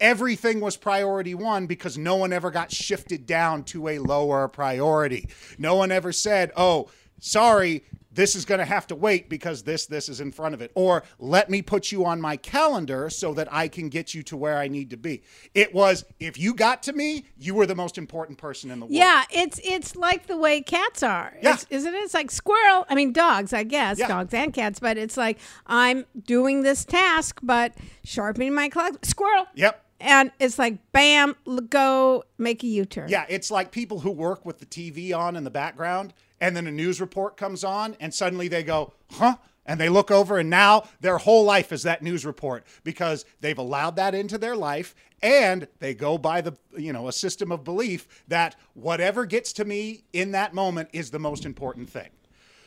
everything 0.00 0.60
was 0.60 0.76
priority 0.76 1.34
one 1.34 1.66
because 1.66 1.98
no 1.98 2.16
one 2.16 2.32
ever 2.32 2.50
got 2.50 2.72
shifted 2.72 3.26
down 3.26 3.64
to 3.64 3.88
a 3.88 3.98
lower 3.98 4.48
priority. 4.48 5.28
No 5.58 5.74
one 5.74 5.92
ever 5.92 6.12
said, 6.12 6.52
oh, 6.56 6.90
sorry, 7.20 7.84
this 8.12 8.36
is 8.36 8.44
going 8.44 8.58
to 8.58 8.64
have 8.64 8.86
to 8.88 8.94
wait 8.94 9.28
because 9.28 9.62
this 9.62 9.86
this 9.86 10.08
is 10.08 10.20
in 10.20 10.32
front 10.32 10.54
of 10.54 10.60
it 10.60 10.70
or 10.74 11.02
let 11.18 11.48
me 11.50 11.62
put 11.62 11.90
you 11.90 12.04
on 12.04 12.20
my 12.20 12.36
calendar 12.36 13.08
so 13.10 13.34
that 13.34 13.52
I 13.52 13.68
can 13.68 13.88
get 13.88 14.14
you 14.14 14.22
to 14.24 14.36
where 14.36 14.58
I 14.58 14.68
need 14.68 14.90
to 14.90 14.96
be. 14.96 15.22
It 15.54 15.74
was 15.74 16.04
if 16.20 16.38
you 16.38 16.54
got 16.54 16.82
to 16.84 16.92
me, 16.92 17.24
you 17.38 17.54
were 17.54 17.66
the 17.66 17.74
most 17.74 17.98
important 17.98 18.38
person 18.38 18.70
in 18.70 18.80
the 18.80 18.86
world. 18.86 18.94
Yeah, 18.94 19.24
it's 19.30 19.60
it's 19.64 19.96
like 19.96 20.26
the 20.26 20.36
way 20.36 20.60
cats 20.60 21.02
are. 21.02 21.34
Yeah. 21.42 21.54
It's, 21.54 21.66
isn't 21.70 21.94
it? 21.94 21.98
It's 21.98 22.14
like 22.14 22.30
squirrel. 22.30 22.84
I 22.88 22.94
mean, 22.94 23.12
dogs, 23.12 23.52
I 23.52 23.64
guess, 23.64 23.98
Yeah. 23.98 24.08
dogs 24.08 24.34
and 24.34 24.52
cats. 24.52 24.78
But 24.80 24.98
it's 24.98 25.16
like 25.16 25.38
I'm 25.66 26.04
doing 26.24 26.62
this 26.62 26.84
task, 26.84 27.40
but 27.42 27.74
sharpening 28.04 28.54
my 28.54 28.68
claws. 28.68 28.96
Squirrel. 29.02 29.46
Yep. 29.54 29.78
And 30.00 30.32
it's 30.40 30.58
like, 30.58 30.78
bam, 30.90 31.36
go 31.70 32.24
make 32.36 32.64
a 32.64 32.66
U-turn. 32.66 33.08
Yeah, 33.08 33.24
it's 33.28 33.52
like 33.52 33.70
people 33.70 34.00
who 34.00 34.10
work 34.10 34.44
with 34.44 34.58
the 34.58 34.66
TV 34.66 35.16
on 35.16 35.36
in 35.36 35.44
the 35.44 35.50
background, 35.50 36.12
and 36.42 36.56
then 36.56 36.66
a 36.66 36.72
news 36.72 37.00
report 37.00 37.36
comes 37.38 37.62
on, 37.64 37.96
and 38.00 38.12
suddenly 38.12 38.48
they 38.48 38.64
go, 38.64 38.92
huh? 39.12 39.36
And 39.64 39.78
they 39.80 39.88
look 39.88 40.10
over, 40.10 40.38
and 40.38 40.50
now 40.50 40.88
their 41.00 41.18
whole 41.18 41.44
life 41.44 41.70
is 41.72 41.84
that 41.84 42.02
news 42.02 42.26
report 42.26 42.64
because 42.82 43.24
they've 43.40 43.56
allowed 43.56 43.94
that 43.94 44.12
into 44.12 44.36
their 44.36 44.56
life, 44.56 44.92
and 45.22 45.68
they 45.78 45.94
go 45.94 46.18
by 46.18 46.40
the, 46.40 46.54
you 46.76 46.92
know, 46.92 47.06
a 47.06 47.12
system 47.12 47.52
of 47.52 47.62
belief 47.62 48.24
that 48.26 48.56
whatever 48.74 49.24
gets 49.24 49.52
to 49.52 49.64
me 49.64 50.02
in 50.12 50.32
that 50.32 50.52
moment 50.52 50.88
is 50.92 51.12
the 51.12 51.20
most 51.20 51.46
important 51.46 51.88
thing. 51.88 52.08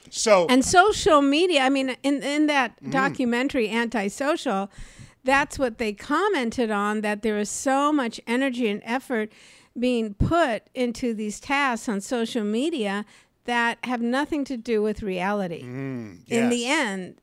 So, 0.10 0.48
And 0.48 0.64
social 0.64 1.22
media, 1.22 1.64
I 1.64 1.70
mean, 1.70 1.98
in, 2.02 2.24
in 2.24 2.48
that 2.48 2.78
Mm-hmm. 2.78 2.92
documentary, 2.92 3.70
Antisocial, 3.70 4.72
that's 5.26 5.60
what 5.60 5.80
they 5.80 5.92
commented 5.92 6.72
on 6.72 7.02
that 7.02 7.24
there 7.24 7.38
is 7.38 7.50
so 7.50 7.92
much 7.92 8.22
energy 8.26 8.70
and 8.70 8.82
effort 8.86 9.34
being 9.78 10.14
put 10.14 10.64
into 10.74 11.14
these 11.14 11.42
tasks 11.42 11.90
on 11.90 12.00
social 12.00 12.46
media 12.46 13.04
that 13.46 13.78
have 13.84 14.02
nothing 14.02 14.44
to 14.46 14.58
do 14.58 14.82
with 14.82 15.02
reality. 15.02 15.62
In 15.62 16.24
the 16.28 16.64
Mm, 16.64 16.68
end, 16.68 17.22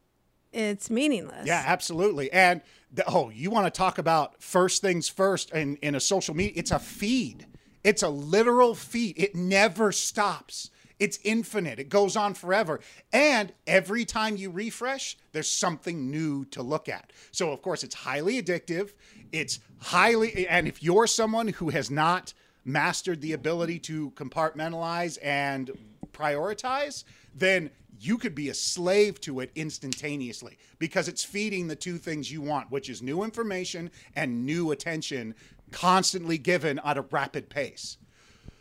it's 0.52 0.90
meaningless. 0.90 1.46
Yeah, 1.46 1.62
absolutely. 1.66 2.32
And 2.32 2.62
the, 2.92 3.04
oh, 3.06 3.30
you 3.30 3.50
want 3.50 3.66
to 3.66 3.76
talk 3.76 3.98
about 3.98 4.42
first 4.42 4.82
things 4.82 5.08
first 5.08 5.50
in, 5.52 5.76
in 5.76 5.94
a 5.94 6.00
social 6.00 6.34
media? 6.34 6.52
It's 6.56 6.70
a 6.70 6.78
feed. 6.78 7.46
It's 7.84 8.02
a 8.02 8.08
literal 8.08 8.74
feed. 8.74 9.18
It 9.18 9.34
never 9.34 9.92
stops. 9.92 10.70
It's 10.98 11.18
infinite. 11.24 11.80
It 11.80 11.88
goes 11.88 12.16
on 12.16 12.34
forever. 12.34 12.78
And 13.12 13.52
every 13.66 14.04
time 14.04 14.36
you 14.36 14.50
refresh, 14.50 15.16
there's 15.32 15.50
something 15.50 16.10
new 16.10 16.44
to 16.46 16.62
look 16.62 16.88
at. 16.88 17.12
So, 17.32 17.50
of 17.50 17.60
course, 17.62 17.82
it's 17.82 17.94
highly 17.94 18.40
addictive. 18.40 18.92
It's 19.32 19.58
highly, 19.78 20.46
and 20.46 20.68
if 20.68 20.80
you're 20.82 21.08
someone 21.08 21.48
who 21.48 21.70
has 21.70 21.90
not 21.90 22.34
mastered 22.64 23.20
the 23.20 23.32
ability 23.32 23.80
to 23.80 24.12
compartmentalize 24.12 25.18
and 25.22 25.72
prioritize, 26.12 27.04
then 27.34 27.70
you 27.98 28.18
could 28.18 28.34
be 28.34 28.48
a 28.48 28.54
slave 28.54 29.20
to 29.20 29.40
it 29.40 29.50
instantaneously 29.54 30.58
because 30.78 31.08
it's 31.08 31.24
feeding 31.24 31.68
the 31.68 31.76
two 31.76 31.98
things 31.98 32.32
you 32.32 32.40
want, 32.40 32.70
which 32.70 32.90
is 32.90 33.02
new 33.02 33.22
information 33.22 33.90
and 34.16 34.44
new 34.44 34.70
attention 34.72 35.34
constantly 35.70 36.38
given 36.38 36.80
at 36.84 36.98
a 36.98 37.02
rapid 37.02 37.48
pace. 37.48 37.96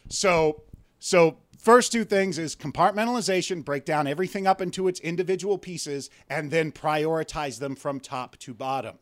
So, 0.09 0.63
so 0.99 1.37
first 1.57 1.91
two 1.91 2.03
things 2.03 2.37
is 2.37 2.55
compartmentalization, 2.55 3.65
break 3.65 3.85
down 3.85 4.07
everything 4.07 4.47
up 4.47 4.61
into 4.61 4.87
its 4.87 4.99
individual 4.99 5.57
pieces 5.57 6.09
and 6.29 6.51
then 6.51 6.71
prioritize 6.71 7.59
them 7.59 7.75
from 7.75 7.99
top 7.99 8.37
to 8.37 8.53
bottom. 8.53 8.99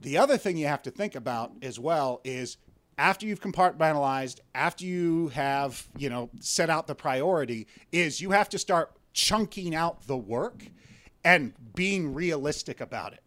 The 0.00 0.16
other 0.16 0.38
thing 0.38 0.56
you 0.56 0.66
have 0.66 0.82
to 0.82 0.90
think 0.90 1.14
about 1.14 1.52
as 1.62 1.78
well 1.78 2.20
is 2.24 2.56
after 3.00 3.24
you've 3.24 3.40
compartmentalized, 3.40 4.40
after 4.54 4.84
you 4.84 5.28
have, 5.28 5.88
you 5.96 6.10
know, 6.10 6.28
set 6.38 6.68
out 6.68 6.86
the 6.86 6.94
priority, 6.94 7.66
is 7.92 8.20
you 8.20 8.30
have 8.32 8.46
to 8.50 8.58
start 8.58 8.92
chunking 9.14 9.74
out 9.74 10.06
the 10.06 10.16
work 10.16 10.62
and 11.24 11.54
being 11.74 12.12
realistic 12.12 12.78
about 12.82 13.14
it. 13.14 13.22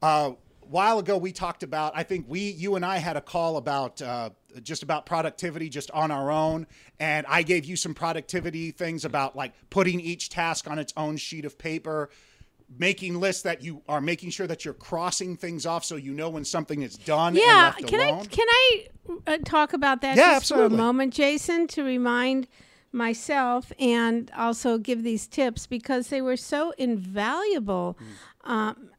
Uh, 0.00 0.30
a 0.62 0.66
while 0.66 1.00
ago, 1.00 1.18
we 1.18 1.32
talked 1.32 1.64
about, 1.64 1.94
I 1.96 2.04
think 2.04 2.26
we, 2.28 2.50
you 2.50 2.76
and 2.76 2.86
I 2.86 2.98
had 2.98 3.16
a 3.16 3.20
call 3.20 3.56
about 3.56 4.00
uh, 4.00 4.30
just 4.62 4.84
about 4.84 5.04
productivity 5.04 5.68
just 5.68 5.90
on 5.90 6.12
our 6.12 6.30
own. 6.30 6.68
And 7.00 7.26
I 7.28 7.42
gave 7.42 7.64
you 7.64 7.74
some 7.74 7.92
productivity 7.92 8.70
things 8.70 9.04
about 9.04 9.34
like 9.34 9.52
putting 9.68 9.98
each 9.98 10.30
task 10.30 10.70
on 10.70 10.78
its 10.78 10.92
own 10.96 11.16
sheet 11.16 11.44
of 11.44 11.58
paper, 11.58 12.08
making 12.78 13.20
lists 13.20 13.42
that 13.42 13.62
you 13.62 13.82
are 13.88 14.00
making 14.00 14.30
sure 14.30 14.46
that 14.46 14.64
you're 14.64 14.74
crossing 14.74 15.36
things 15.36 15.66
off 15.66 15.84
so 15.84 15.96
you 15.96 16.12
know 16.12 16.28
when 16.28 16.44
something 16.44 16.82
is 16.82 16.96
done 16.96 17.28
and 17.28 17.36
Yeah, 17.38 17.72
can 17.72 18.00
alone. 18.00 18.20
I 18.20 18.26
can 18.26 18.46
I 18.48 18.86
uh, 19.26 19.38
talk 19.44 19.72
about 19.72 20.00
that 20.02 20.16
Yeah, 20.16 20.32
just 20.34 20.36
absolutely. 20.36 20.76
for 20.76 20.82
a 20.82 20.84
moment, 20.84 21.14
Jason, 21.14 21.66
to 21.68 21.84
remind 21.84 22.48
myself 22.92 23.70
and 23.78 24.30
also 24.36 24.78
give 24.78 25.02
these 25.02 25.26
tips 25.26 25.66
because 25.66 26.08
they 26.08 26.20
were 26.20 26.36
so 26.36 26.72
invaluable. 26.78 27.96
Mm. 28.44 28.50
Um, 28.50 28.90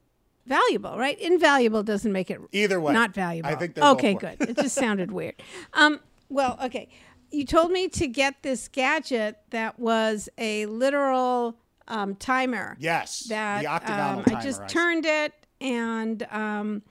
valuable, 0.46 0.96
right? 0.98 1.18
Invaluable 1.18 1.82
doesn't 1.82 2.12
make 2.12 2.30
it 2.30 2.40
Either 2.52 2.80
way, 2.80 2.92
not 2.92 3.12
valuable. 3.14 3.50
I 3.50 3.54
think 3.54 3.78
okay, 3.78 4.14
good. 4.14 4.36
It 4.40 4.56
just 4.56 4.74
sounded 4.74 5.12
weird. 5.12 5.34
Um, 5.74 6.00
well, 6.28 6.58
okay. 6.64 6.88
You 7.30 7.44
told 7.44 7.70
me 7.70 7.88
to 7.88 8.06
get 8.06 8.42
this 8.42 8.68
gadget 8.68 9.36
that 9.50 9.78
was 9.78 10.30
a 10.38 10.64
literal 10.66 11.58
um, 11.88 12.14
timer 12.14 12.76
Yes, 12.78 13.20
that 13.28 13.62
the 13.62 13.66
octagonal 13.68 14.18
um, 14.20 14.24
timer. 14.24 14.38
I 14.38 14.42
just 14.42 14.60
see. 14.62 14.66
turned 14.68 15.04
it 15.06 15.32
and 15.60 16.22
um, 16.30 16.82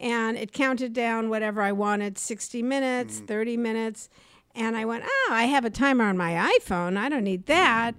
and 0.00 0.36
it 0.36 0.52
counted 0.52 0.92
down 0.92 1.28
whatever 1.28 1.60
I 1.62 1.72
wanted 1.72 2.18
60 2.18 2.62
minutes, 2.62 3.16
Mm-hmm. 3.16 3.26
30 3.26 3.56
minutes. 3.56 4.08
And 4.54 4.76
I 4.76 4.84
went, 4.84 5.04
oh, 5.06 5.28
I 5.32 5.44
have 5.44 5.64
a 5.64 5.70
timer 5.70 6.04
on 6.04 6.16
my 6.16 6.32
iPhone. 6.60 6.96
I 6.96 7.08
don't 7.08 7.22
need 7.24 7.46
that. 7.46 7.94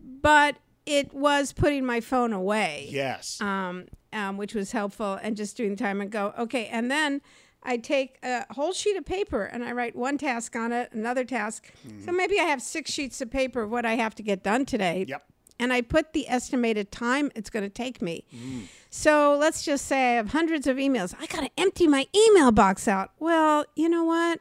But 0.00 0.56
it 0.86 1.12
was 1.14 1.52
putting 1.52 1.84
my 1.84 2.00
phone 2.00 2.32
away, 2.32 2.88
Yes. 2.90 3.40
um, 3.40 3.86
um, 4.12 4.36
which 4.36 4.54
was 4.54 4.72
helpful, 4.72 5.18
and 5.22 5.36
just 5.36 5.56
doing 5.56 5.70
the 5.70 5.76
time 5.76 6.00
and 6.00 6.10
go, 6.10 6.32
okay. 6.38 6.66
And 6.66 6.90
then 6.90 7.20
I 7.62 7.78
take 7.78 8.18
a 8.22 8.44
whole 8.52 8.72
sheet 8.72 8.96
of 8.96 9.04
paper 9.06 9.44
and 9.44 9.64
I 9.64 9.72
write 9.72 9.96
one 9.96 10.18
task 10.18 10.54
on 10.56 10.72
it, 10.72 10.92
another 10.92 11.24
task. 11.24 11.72
So 12.04 12.12
maybe 12.12 12.38
I 12.38 12.44
have 12.44 12.60
six 12.62 12.90
sheets 12.92 13.20
of 13.20 13.30
paper 13.30 13.62
of 13.62 13.70
what 13.70 13.86
I 13.86 13.94
have 13.94 14.14
to 14.16 14.22
get 14.22 14.42
done 14.42 14.66
today. 14.66 15.06
Yep. 15.08 15.24
And 15.58 15.72
I 15.72 15.80
put 15.80 16.12
the 16.12 16.28
estimated 16.28 16.90
time 16.90 17.30
it's 17.34 17.50
going 17.50 17.62
to 17.62 17.68
take 17.68 18.02
me. 18.02 18.24
Mm. 18.34 18.62
So 18.90 19.36
let's 19.38 19.64
just 19.64 19.86
say 19.86 20.12
I 20.12 20.16
have 20.16 20.30
hundreds 20.30 20.66
of 20.66 20.76
emails. 20.76 21.14
I 21.20 21.26
got 21.26 21.40
to 21.40 21.50
empty 21.58 21.86
my 21.86 22.06
email 22.14 22.52
box 22.52 22.86
out. 22.86 23.10
Well, 23.18 23.64
you 23.74 23.88
know 23.88 24.04
what? 24.04 24.40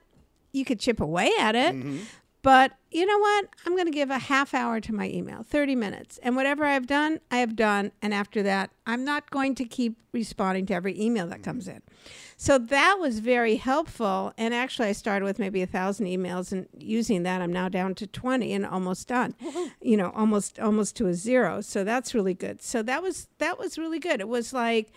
You 0.52 0.66
could 0.66 0.80
chip 0.80 1.00
away 1.00 1.32
at 1.40 1.56
it, 1.56 1.76
mm-hmm. 1.76 1.98
But 2.44 2.74
you 2.92 3.06
know 3.06 3.18
what? 3.18 3.46
I'm 3.66 3.74
going 3.74 3.88
to 3.88 3.92
give 3.92 4.10
a 4.10 4.20
half 4.20 4.54
hour 4.54 4.82
to 4.82 4.94
my 4.94 5.10
email, 5.10 5.44
30 5.44 5.76
minutes. 5.76 6.20
And 6.22 6.36
whatever 6.36 6.66
I've 6.66 6.86
done, 6.86 7.22
I 7.32 7.38
have 7.38 7.56
done. 7.56 7.94
And 8.02 8.14
after 8.14 8.44
that, 8.44 8.70
I'm 8.86 9.06
not 9.06 9.32
going 9.32 9.56
to 9.56 9.66
keep 9.66 9.98
responding 10.12 10.66
to 10.68 10.74
every 10.74 11.00
email 11.02 11.26
that 11.28 11.42
comes 11.42 11.70
in. 11.70 11.82
So 12.36 12.58
that 12.58 12.98
was 13.00 13.20
very 13.20 13.56
helpful. 13.56 14.34
And 14.38 14.54
actually, 14.54 14.90
I 14.90 14.92
started 14.92 15.24
with 15.24 15.40
maybe 15.40 15.62
a 15.62 15.66
thousand 15.66 16.08
emails, 16.08 16.52
and 16.52 16.68
using 16.78 17.24
that, 17.24 17.42
I'm 17.42 17.54
now 17.54 17.70
down 17.70 17.96
to 17.96 18.06
20 18.08 18.52
and 18.52 18.66
almost 18.66 19.08
done. 19.08 19.36
You 19.82 19.96
know, 19.98 20.12
almost 20.14 20.60
almost 20.60 20.98
to 20.98 21.08
a 21.08 21.14
zero. 21.14 21.62
So 21.62 21.84
that's 21.86 22.14
really 22.14 22.34
good. 22.34 22.62
So 22.62 22.84
that 22.84 23.02
was 23.02 23.28
that 23.38 23.58
was 23.58 23.78
really 23.78 24.00
good. 24.00 24.20
It 24.20 24.28
was 24.28 24.52
like, 24.52 24.92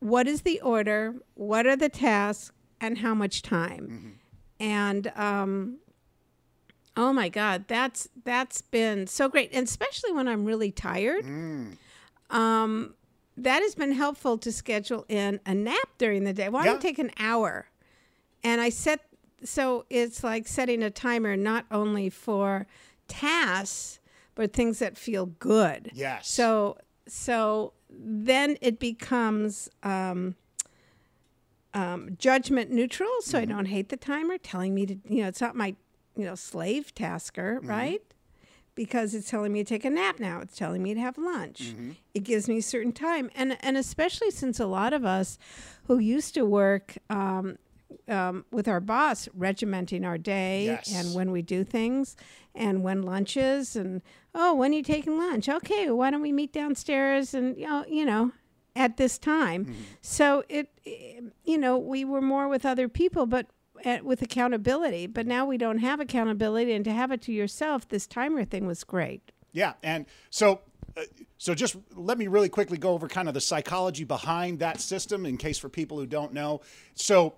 what 0.00 0.26
is 0.26 0.42
the 0.42 0.60
order? 0.60 1.14
What 1.34 1.66
are 1.66 1.76
the 1.76 1.88
tasks? 1.88 2.50
And 2.80 2.98
how 2.98 3.14
much 3.14 3.40
time? 3.42 4.18
And 4.60 5.06
um, 5.16 5.78
oh 6.96 7.12
my 7.12 7.28
God, 7.28 7.64
that's 7.68 8.08
that's 8.24 8.62
been 8.62 9.06
so 9.06 9.28
great, 9.28 9.50
and 9.52 9.66
especially 9.66 10.12
when 10.12 10.28
I'm 10.28 10.44
really 10.44 10.70
tired 10.70 11.24
um, 12.30 12.94
that 13.36 13.62
has 13.62 13.74
been 13.74 13.92
helpful 13.92 14.38
to 14.38 14.52
schedule 14.52 15.04
in 15.08 15.40
a 15.44 15.54
nap 15.54 15.88
during 15.98 16.24
the 16.24 16.32
day. 16.32 16.48
Yeah. 16.52 16.64
don't 16.64 16.80
take 16.82 16.98
an 16.98 17.10
hour, 17.18 17.66
and 18.42 18.60
I 18.60 18.68
set 18.70 19.00
so 19.42 19.84
it's 19.90 20.24
like 20.24 20.46
setting 20.48 20.82
a 20.82 20.90
timer 20.90 21.36
not 21.36 21.66
only 21.70 22.08
for 22.10 22.66
tasks 23.08 23.98
but 24.34 24.52
things 24.52 24.78
that 24.80 24.96
feel 24.96 25.26
good. 25.26 25.90
Yes. 25.94 26.28
So 26.28 26.78
so 27.06 27.72
then 27.90 28.56
it 28.60 28.78
becomes 28.78 29.68
um, 29.82 30.34
um, 31.72 32.16
judgment 32.18 32.70
neutral, 32.70 33.10
so 33.20 33.38
I 33.38 33.44
don't 33.44 33.66
hate 33.66 33.90
the 33.90 33.96
timer 33.96 34.38
telling 34.38 34.74
me 34.74 34.86
to 34.86 34.96
you 35.08 35.22
know 35.22 35.28
it's 35.28 35.40
not 35.40 35.54
my 35.54 35.74
you 36.16 36.24
know 36.24 36.34
slave 36.34 36.94
tasker 36.94 37.60
right 37.62 38.02
because 38.74 39.14
it's 39.14 39.30
telling 39.30 39.52
me 39.52 39.62
to 39.62 39.68
take 39.68 39.84
a 39.84 39.90
nap 39.90 40.18
now. 40.18 40.40
It's 40.40 40.56
telling 40.56 40.82
me 40.82 40.94
to 40.94 41.00
have 41.00 41.16
lunch. 41.16 41.74
It 42.12 42.24
gives 42.24 42.48
me 42.48 42.58
a 42.58 42.62
certain 42.62 42.92
time, 42.92 43.30
and 43.34 43.56
and 43.60 43.76
especially 43.76 44.30
since 44.32 44.58
a 44.58 44.66
lot 44.66 44.92
of 44.92 45.04
us 45.04 45.38
who 45.86 45.98
used 45.98 46.34
to 46.34 46.44
work 46.44 46.96
um, 47.08 47.56
um, 48.08 48.44
with 48.50 48.66
our 48.66 48.80
boss, 48.80 49.28
regimenting 49.36 50.04
our 50.04 50.18
day 50.18 50.64
Yes. 50.64 50.92
and 50.94 51.14
when 51.14 51.30
we 51.30 51.40
do 51.42 51.62
things 51.62 52.16
and 52.54 52.82
when 52.82 53.02
lunches 53.02 53.76
and 53.76 54.02
oh, 54.34 54.54
when 54.54 54.72
are 54.72 54.76
you 54.76 54.82
taking 54.82 55.16
lunch? 55.18 55.48
Okay, 55.48 55.90
why 55.90 56.10
don't 56.10 56.22
we 56.22 56.32
meet 56.32 56.52
downstairs 56.52 57.32
and 57.34 57.56
you 57.56 57.66
know, 57.68 57.84
you 57.88 58.04
know 58.04 58.32
at 58.76 58.96
this 58.96 59.18
time. 59.18 59.66
Mm-hmm. 59.66 59.82
So 60.00 60.42
it, 60.48 60.68
it- 60.84 61.22
you 61.44 61.58
know, 61.58 61.76
we 61.78 62.04
were 62.04 62.22
more 62.22 62.48
with 62.48 62.64
other 62.66 62.88
people, 62.88 63.26
but 63.26 63.46
at, 63.84 64.04
with 64.04 64.22
accountability. 64.22 65.06
But 65.06 65.26
now 65.26 65.46
we 65.46 65.58
don't 65.58 65.78
have 65.78 66.00
accountability, 66.00 66.72
and 66.72 66.84
to 66.84 66.92
have 66.92 67.10
it 67.12 67.22
to 67.22 67.32
yourself, 67.32 67.88
this 67.88 68.06
timer 68.06 68.44
thing 68.44 68.66
was 68.66 68.84
great. 68.84 69.32
Yeah, 69.52 69.74
and 69.82 70.06
so 70.30 70.60
uh, 70.96 71.02
so 71.38 71.54
just 71.54 71.76
let 71.94 72.18
me 72.18 72.26
really 72.26 72.48
quickly 72.48 72.78
go 72.78 72.92
over 72.92 73.08
kind 73.08 73.28
of 73.28 73.34
the 73.34 73.40
psychology 73.40 74.04
behind 74.04 74.58
that 74.60 74.80
system 74.80 75.26
in 75.26 75.36
case 75.36 75.58
for 75.58 75.68
people 75.68 75.98
who 75.98 76.06
don't 76.06 76.32
know. 76.32 76.60
So 76.94 77.34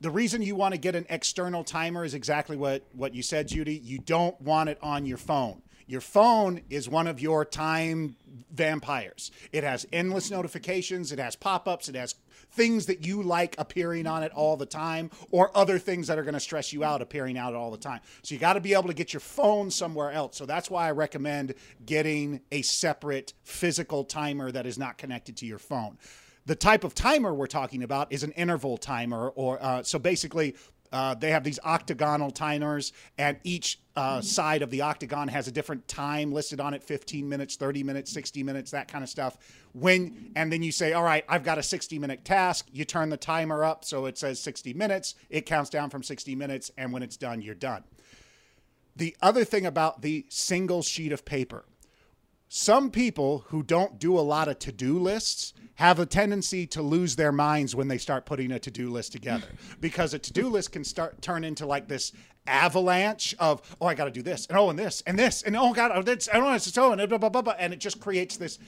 the 0.00 0.10
reason 0.10 0.42
you 0.42 0.54
want 0.54 0.74
to 0.74 0.78
get 0.78 0.94
an 0.94 1.06
external 1.08 1.64
timer 1.64 2.04
is 2.04 2.14
exactly 2.14 2.56
what 2.56 2.82
what 2.92 3.14
you 3.14 3.22
said, 3.22 3.48
Judy. 3.48 3.74
You 3.74 3.98
don't 3.98 4.40
want 4.40 4.68
it 4.68 4.78
on 4.82 5.06
your 5.06 5.18
phone. 5.18 5.62
Your 5.86 6.02
phone 6.02 6.60
is 6.68 6.86
one 6.86 7.06
of 7.06 7.18
your 7.18 7.46
time 7.46 8.16
vampires. 8.52 9.30
It 9.52 9.64
has 9.64 9.86
endless 9.90 10.30
notifications, 10.30 11.12
it 11.12 11.18
has 11.18 11.34
pop-ups, 11.34 11.88
it 11.88 11.94
has 11.94 12.14
things 12.58 12.86
that 12.86 13.06
you 13.06 13.22
like 13.22 13.54
appearing 13.56 14.08
on 14.08 14.24
it 14.24 14.32
all 14.32 14.56
the 14.56 14.66
time 14.66 15.12
or 15.30 15.56
other 15.56 15.78
things 15.78 16.08
that 16.08 16.18
are 16.18 16.24
going 16.24 16.34
to 16.34 16.40
stress 16.40 16.72
you 16.72 16.82
out 16.82 17.00
appearing 17.00 17.38
out 17.38 17.54
all 17.54 17.70
the 17.70 17.78
time. 17.78 18.00
So 18.22 18.34
you 18.34 18.40
got 18.40 18.54
to 18.54 18.60
be 18.60 18.74
able 18.74 18.88
to 18.88 18.94
get 18.94 19.12
your 19.12 19.20
phone 19.20 19.70
somewhere 19.70 20.10
else. 20.10 20.36
So 20.36 20.44
that's 20.44 20.68
why 20.68 20.88
I 20.88 20.90
recommend 20.90 21.54
getting 21.86 22.40
a 22.50 22.62
separate 22.62 23.32
physical 23.44 24.02
timer 24.02 24.50
that 24.50 24.66
is 24.66 24.76
not 24.76 24.98
connected 24.98 25.36
to 25.36 25.46
your 25.46 25.60
phone. 25.60 25.98
The 26.46 26.56
type 26.56 26.82
of 26.82 26.96
timer 26.96 27.32
we're 27.32 27.46
talking 27.46 27.84
about 27.84 28.12
is 28.12 28.24
an 28.24 28.32
interval 28.32 28.76
timer, 28.76 29.28
or 29.28 29.62
uh, 29.62 29.84
so 29.84 30.00
basically, 30.00 30.56
uh, 30.92 31.14
they 31.14 31.30
have 31.30 31.44
these 31.44 31.58
octagonal 31.64 32.30
timers, 32.30 32.92
and 33.16 33.38
each 33.44 33.80
uh, 33.96 34.20
side 34.20 34.62
of 34.62 34.70
the 34.70 34.80
octagon 34.80 35.28
has 35.28 35.48
a 35.48 35.52
different 35.52 35.86
time 35.88 36.32
listed 36.32 36.60
on 36.60 36.72
it 36.72 36.82
15 36.82 37.28
minutes, 37.28 37.56
30 37.56 37.82
minutes, 37.82 38.12
60 38.12 38.42
minutes, 38.42 38.70
that 38.70 38.88
kind 38.88 39.02
of 39.02 39.10
stuff. 39.10 39.36
When 39.72 40.32
and 40.36 40.52
then 40.52 40.62
you 40.62 40.72
say, 40.72 40.92
All 40.92 41.02
right, 41.02 41.24
I've 41.28 41.44
got 41.44 41.58
a 41.58 41.62
60 41.62 41.98
minute 41.98 42.24
task. 42.24 42.68
You 42.72 42.84
turn 42.84 43.10
the 43.10 43.16
timer 43.16 43.64
up 43.64 43.84
so 43.84 44.06
it 44.06 44.16
says 44.16 44.40
60 44.40 44.74
minutes, 44.74 45.14
it 45.30 45.46
counts 45.46 45.70
down 45.70 45.90
from 45.90 46.02
60 46.02 46.34
minutes, 46.34 46.70
and 46.78 46.92
when 46.92 47.02
it's 47.02 47.16
done, 47.16 47.42
you're 47.42 47.54
done. 47.54 47.84
The 48.96 49.16
other 49.22 49.44
thing 49.44 49.66
about 49.66 50.02
the 50.02 50.26
single 50.28 50.82
sheet 50.82 51.12
of 51.12 51.24
paper, 51.24 51.64
some 52.48 52.90
people 52.90 53.44
who 53.48 53.62
don't 53.62 53.98
do 53.98 54.18
a 54.18 54.20
lot 54.20 54.48
of 54.48 54.58
to-do 54.58 54.98
lists 54.98 55.52
have 55.74 56.00
a 56.00 56.06
tendency 56.06 56.66
to 56.66 56.82
lose 56.82 57.14
their 57.16 57.30
minds 57.30 57.74
when 57.76 57.88
they 57.88 57.98
start 57.98 58.26
putting 58.26 58.52
a 58.52 58.58
to-do 58.58 58.90
list 58.90 59.12
together 59.12 59.46
because 59.80 60.14
a 60.14 60.18
to-do 60.18 60.48
list 60.48 60.72
can 60.72 60.82
start 60.82 61.20
turn 61.22 61.44
into 61.44 61.66
like 61.66 61.88
this 61.88 62.12
avalanche 62.46 63.34
of 63.38 63.60
oh 63.80 63.86
I 63.86 63.94
got 63.94 64.06
to 64.06 64.10
do 64.10 64.22
this 64.22 64.46
and 64.46 64.56
oh 64.56 64.70
and 64.70 64.78
this 64.78 65.02
and 65.06 65.18
this 65.18 65.42
and 65.42 65.54
oh 65.54 65.74
god 65.74 65.92
oh 65.94 66.00
this 66.00 66.28
and 66.28 66.42
oh 66.42 66.54
it's 66.54 66.72
so 66.72 66.92
and 66.92 67.08
blah, 67.08 67.18
blah, 67.18 67.28
blah, 67.28 67.42
blah, 67.42 67.54
and 67.58 67.72
it 67.72 67.78
just 67.78 68.00
creates 68.00 68.38
this 68.38 68.58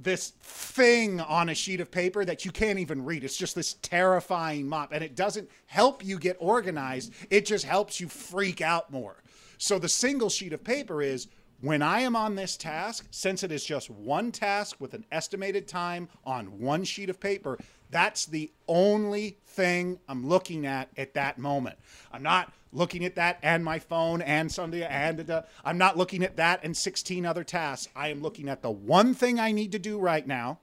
this 0.00 0.30
thing 0.40 1.20
on 1.20 1.48
a 1.48 1.54
sheet 1.54 1.80
of 1.80 1.90
paper 1.90 2.24
that 2.24 2.44
you 2.44 2.52
can't 2.52 2.78
even 2.78 3.04
read. 3.04 3.24
It's 3.24 3.36
just 3.36 3.54
this 3.54 3.74
terrifying 3.82 4.68
mop, 4.68 4.92
and 4.92 5.02
it 5.02 5.16
doesn't 5.16 5.50
help 5.66 6.04
you 6.04 6.18
get 6.18 6.36
organized. 6.38 7.12
It 7.30 7.46
just 7.46 7.64
helps 7.64 8.00
you 8.00 8.08
freak 8.08 8.60
out 8.60 8.90
more. 8.92 9.22
So 9.58 9.78
the 9.78 9.88
single 9.88 10.30
sheet 10.30 10.52
of 10.52 10.62
paper 10.62 11.02
is 11.02 11.26
when 11.60 11.82
I 11.82 12.00
am 12.00 12.14
on 12.14 12.36
this 12.36 12.56
task, 12.56 13.06
since 13.10 13.42
it 13.42 13.50
is 13.50 13.64
just 13.64 13.90
one 13.90 14.30
task 14.30 14.76
with 14.78 14.94
an 14.94 15.04
estimated 15.10 15.66
time 15.66 16.08
on 16.24 16.60
one 16.60 16.84
sheet 16.84 17.10
of 17.10 17.18
paper, 17.18 17.58
that's 17.90 18.26
the 18.26 18.52
only 18.68 19.38
thing 19.46 19.98
I'm 20.08 20.26
looking 20.28 20.66
at 20.66 20.88
at 20.96 21.14
that 21.14 21.38
moment. 21.38 21.78
I'm 22.12 22.22
not 22.22 22.52
looking 22.72 23.04
at 23.04 23.14
that 23.16 23.38
and 23.42 23.64
my 23.64 23.78
phone 23.78 24.22
and 24.22 24.52
Sunday 24.52 24.84
and 24.84 25.26
da- 25.26 25.42
I'm 25.64 25.78
not 25.78 25.96
looking 25.96 26.22
at 26.22 26.36
that 26.36 26.60
and 26.62 26.76
16 26.76 27.24
other 27.24 27.44
tasks. 27.44 27.90
I 27.96 28.08
am 28.08 28.22
looking 28.22 28.48
at 28.48 28.62
the 28.62 28.70
one 28.70 29.14
thing 29.14 29.40
I 29.40 29.52
need 29.52 29.72
to 29.72 29.78
do 29.78 29.98
right 29.98 30.26
now 30.26 30.58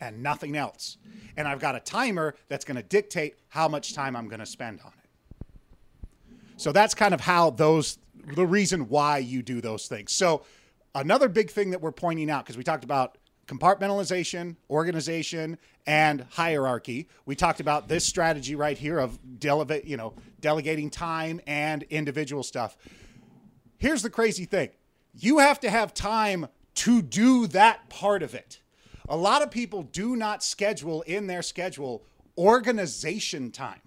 and 0.00 0.22
nothing 0.22 0.56
else. 0.56 0.96
And 1.36 1.46
I've 1.46 1.60
got 1.60 1.74
a 1.74 1.80
timer 1.80 2.34
that's 2.48 2.64
going 2.64 2.76
to 2.76 2.82
dictate 2.82 3.36
how 3.48 3.68
much 3.68 3.92
time 3.94 4.16
I'm 4.16 4.28
going 4.28 4.40
to 4.40 4.46
spend 4.46 4.80
on 4.80 4.92
it. 4.92 5.46
So 6.56 6.72
that's 6.72 6.94
kind 6.94 7.14
of 7.14 7.22
how 7.22 7.50
those, 7.50 7.98
the 8.34 8.46
reason 8.46 8.88
why 8.88 9.18
you 9.18 9.42
do 9.42 9.60
those 9.60 9.86
things. 9.86 10.12
So 10.12 10.44
another 10.94 11.28
big 11.28 11.50
thing 11.50 11.70
that 11.70 11.80
we're 11.80 11.92
pointing 11.92 12.30
out, 12.30 12.44
because 12.44 12.56
we 12.56 12.64
talked 12.64 12.84
about 12.84 13.18
compartmentalization, 13.46 14.54
organization, 14.70 15.58
and 15.84 16.24
hierarchy. 16.30 17.08
We 17.26 17.34
talked 17.34 17.58
about 17.58 17.88
this 17.88 18.04
strategy 18.04 18.54
right 18.54 18.78
here 18.78 18.98
of 19.00 19.18
delegate, 19.40 19.86
you 19.86 19.96
know, 19.96 20.14
delegating 20.40 20.88
time 20.88 21.40
and 21.48 21.82
individual 21.84 22.44
stuff. 22.44 22.76
Here's 23.78 24.02
the 24.02 24.10
crazy 24.10 24.44
thing. 24.44 24.70
You 25.14 25.38
have 25.38 25.58
to 25.60 25.70
have 25.70 25.92
time 25.92 26.46
to 26.76 27.02
do 27.02 27.48
that 27.48 27.88
part 27.88 28.22
of 28.22 28.34
it. 28.34 28.60
A 29.08 29.16
lot 29.16 29.42
of 29.42 29.50
people 29.50 29.82
do 29.82 30.14
not 30.14 30.44
schedule 30.44 31.02
in 31.02 31.26
their 31.26 31.42
schedule 31.42 32.04
organization 32.38 33.50
time. 33.50 33.80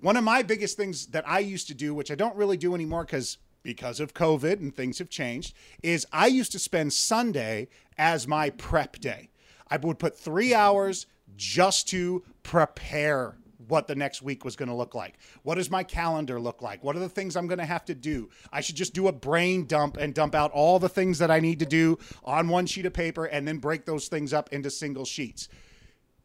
One 0.00 0.16
of 0.16 0.22
my 0.22 0.42
biggest 0.42 0.76
things 0.76 1.06
that 1.08 1.28
I 1.28 1.40
used 1.40 1.66
to 1.68 1.74
do, 1.74 1.92
which 1.92 2.12
I 2.12 2.14
don't 2.14 2.36
really 2.36 2.56
do 2.56 2.72
anymore 2.74 3.04
because 3.04 3.38
because 3.68 4.00
of 4.00 4.14
COVID 4.14 4.60
and 4.60 4.74
things 4.74 4.98
have 4.98 5.10
changed, 5.10 5.54
is 5.82 6.06
I 6.10 6.28
used 6.28 6.52
to 6.52 6.58
spend 6.58 6.90
Sunday 6.90 7.68
as 7.98 8.26
my 8.26 8.48
prep 8.48 8.98
day. 8.98 9.28
I 9.70 9.76
would 9.76 9.98
put 9.98 10.18
three 10.18 10.54
hours 10.54 11.04
just 11.36 11.86
to 11.88 12.24
prepare 12.42 13.36
what 13.66 13.86
the 13.86 13.94
next 13.94 14.22
week 14.22 14.42
was 14.42 14.56
going 14.56 14.70
to 14.70 14.74
look 14.74 14.94
like. 14.94 15.18
What 15.42 15.56
does 15.56 15.70
my 15.70 15.82
calendar 15.82 16.40
look 16.40 16.62
like? 16.62 16.82
What 16.82 16.96
are 16.96 17.00
the 17.00 17.10
things 17.10 17.36
I'm 17.36 17.46
going 17.46 17.58
to 17.58 17.66
have 17.66 17.84
to 17.84 17.94
do? 17.94 18.30
I 18.50 18.62
should 18.62 18.76
just 18.76 18.94
do 18.94 19.06
a 19.06 19.12
brain 19.12 19.66
dump 19.66 19.98
and 19.98 20.14
dump 20.14 20.34
out 20.34 20.50
all 20.52 20.78
the 20.78 20.88
things 20.88 21.18
that 21.18 21.30
I 21.30 21.38
need 21.38 21.58
to 21.58 21.66
do 21.66 21.98
on 22.24 22.48
one 22.48 22.64
sheet 22.64 22.86
of 22.86 22.94
paper 22.94 23.26
and 23.26 23.46
then 23.46 23.58
break 23.58 23.84
those 23.84 24.08
things 24.08 24.32
up 24.32 24.50
into 24.50 24.70
single 24.70 25.04
sheets 25.04 25.50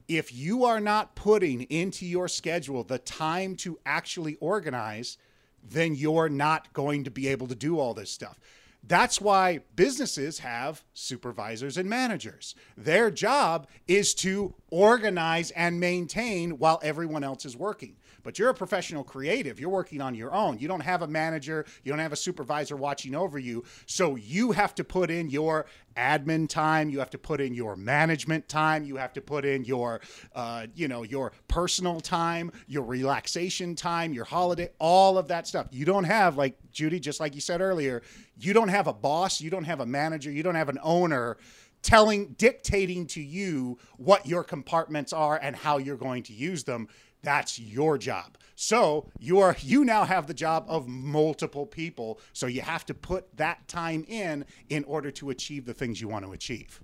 if 0.07 0.33
you 0.33 0.65
are 0.65 0.81
not 0.81 1.15
putting 1.15 1.61
into 1.63 2.05
your 2.05 2.27
schedule 2.27 2.83
the 2.83 2.99
time 2.99 3.55
to 3.55 3.79
actually 3.85 4.35
organize, 4.35 5.17
then 5.63 5.95
you're 5.95 6.29
not 6.29 6.73
going 6.73 7.03
to 7.05 7.11
be 7.11 7.27
able 7.27 7.47
to 7.47 7.55
do 7.55 7.79
all 7.79 7.93
this 7.93 8.11
stuff. 8.11 8.39
That's 8.85 9.21
why 9.21 9.61
businesses 9.75 10.39
have 10.39 10.83
supervisors 10.93 11.77
and 11.77 11.89
managers. 11.89 12.53
Their 12.75 13.09
job 13.11 13.67
is 13.87 14.13
to 14.15 14.55
organize 14.69 15.51
and 15.51 15.79
maintain 15.79 16.57
while 16.57 16.81
everyone 16.83 17.23
else 17.23 17.45
is 17.45 17.55
working. 17.55 17.95
But 18.23 18.39
you're 18.39 18.49
a 18.49 18.53
professional 18.53 19.03
creative. 19.03 19.59
You're 19.59 19.69
working 19.69 20.01
on 20.01 20.15
your 20.15 20.33
own. 20.33 20.57
You 20.59 20.67
don't 20.67 20.81
have 20.81 21.01
a 21.01 21.07
manager, 21.07 21.65
you 21.83 21.91
don't 21.91 21.99
have 21.99 22.13
a 22.13 22.17
supervisor 22.17 22.75
watching 22.75 23.15
over 23.15 23.37
you. 23.37 23.63
So 23.85 24.15
you 24.15 24.53
have 24.53 24.73
to 24.75 24.83
put 24.83 25.11
in 25.11 25.29
your 25.29 25.65
admin 25.95 26.49
time, 26.49 26.89
you 26.89 26.99
have 26.99 27.11
to 27.11 27.17
put 27.17 27.39
in 27.39 27.53
your 27.53 27.75
management 27.75 28.47
time, 28.49 28.83
you 28.83 28.95
have 28.95 29.13
to 29.13 29.21
put 29.21 29.45
in 29.45 29.63
your 29.65 30.01
uh, 30.33 30.67
you 30.73 30.87
know, 30.87 31.03
your 31.03 31.33
personal 31.47 31.99
time, 31.99 32.51
your 32.67 32.83
relaxation 32.83 33.75
time, 33.75 34.13
your 34.13 34.25
holiday, 34.25 34.69
all 34.79 35.17
of 35.17 35.27
that 35.27 35.47
stuff. 35.47 35.67
You 35.71 35.85
don't 35.85 36.05
have 36.05 36.37
like 36.37 36.57
Judy 36.71 36.99
just 36.99 37.19
like 37.19 37.35
you 37.35 37.41
said 37.41 37.61
earlier, 37.61 38.01
you 38.37 38.53
don't 38.53 38.69
have 38.69 38.87
a 38.87 38.93
boss, 38.93 39.41
you 39.41 39.49
don't 39.49 39.65
have 39.65 39.79
a 39.79 39.85
manager, 39.85 40.31
you 40.31 40.43
don't 40.43 40.55
have 40.55 40.69
an 40.69 40.79
owner 40.81 41.37
telling 41.83 42.27
dictating 42.37 43.05
to 43.05 43.21
you 43.21 43.77
what 43.97 44.25
your 44.25 44.43
compartments 44.43 45.13
are 45.13 45.37
and 45.41 45.55
how 45.55 45.77
you're 45.77 45.97
going 45.97 46.23
to 46.23 46.33
use 46.33 46.63
them 46.63 46.87
that's 47.23 47.57
your 47.59 47.97
job 47.97 48.37
so 48.55 49.09
you're 49.19 49.55
you 49.61 49.83
now 49.83 50.03
have 50.03 50.27
the 50.27 50.33
job 50.33 50.65
of 50.67 50.87
multiple 50.87 51.65
people 51.65 52.19
so 52.33 52.45
you 52.45 52.61
have 52.61 52.85
to 52.85 52.93
put 52.93 53.35
that 53.37 53.67
time 53.67 54.05
in 54.07 54.45
in 54.69 54.83
order 54.83 55.09
to 55.09 55.29
achieve 55.31 55.65
the 55.65 55.73
things 55.73 55.99
you 55.99 56.07
want 56.07 56.23
to 56.25 56.31
achieve 56.31 56.81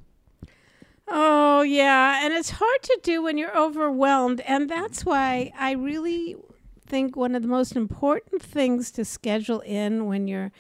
Oh, 1.12 1.62
yeah. 1.64 2.24
And 2.24 2.34
it's 2.34 2.52
hard 2.52 2.84
to 2.84 3.00
do 3.02 3.24
when 3.24 3.38
you're 3.38 3.58
overwhelmed. 3.58 4.42
And 4.42 4.70
that's 4.70 5.04
why 5.04 5.52
I 5.58 5.72
really 5.72 6.36
think 6.86 7.16
one 7.16 7.34
of 7.34 7.42
the 7.42 7.48
most 7.48 7.76
important 7.76 8.44
things 8.44 8.92
to 8.92 9.04
schedule 9.04 9.60
in 9.62 10.06
when 10.06 10.28
you're 10.28 10.52